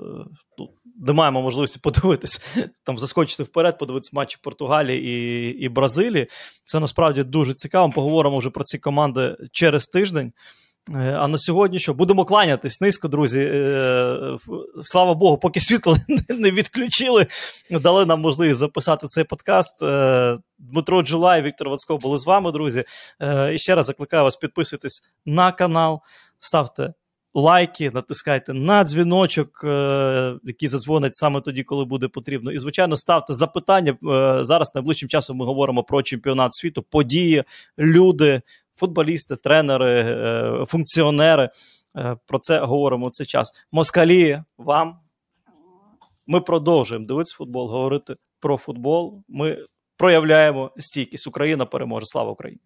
[0.59, 2.41] ну, не маємо можливості подивитися,
[2.85, 6.27] там заскочити вперед, подивитися матчі Португалії і і Бразилії.
[6.65, 7.93] Це насправді дуже цікаво.
[7.93, 10.33] Поговоримо вже про ці команди через тиждень.
[10.95, 11.95] Е, а на сьогодні що?
[11.95, 13.41] Будемо кланятись низько, друзі.
[13.41, 14.39] Е,
[14.83, 15.97] слава Богу, поки світло
[16.29, 17.27] не відключили,
[17.71, 19.83] дали нам можливість записати цей подкаст.
[19.83, 22.85] Е, Дмитро Джулай, Віктор Вацько були з вами, друзі.
[23.53, 26.01] І ще раз закликаю вас підписуйтесь на канал,
[26.41, 26.93] ставте
[27.35, 29.49] лайки, натискайте на дзвіночок,
[30.45, 32.53] який задзвонить саме тоді, коли буде потрібно.
[32.53, 33.97] І, звичайно, ставте запитання.
[34.41, 37.45] Зараз найближчим часом ми говоримо про чемпіонат світу, події,
[37.79, 38.41] люди
[38.77, 41.51] футболісти, тренери, е, функціонери.
[41.97, 43.53] Е, про це говоримо цей час.
[43.73, 44.99] Москалі вам.
[46.27, 49.23] Ми продовжуємо дивитися футбол, говорити про футбол.
[49.29, 49.59] Ми
[49.97, 51.27] проявляємо стійкість.
[51.27, 52.07] Україна переможе.
[52.07, 52.61] Слава Україні!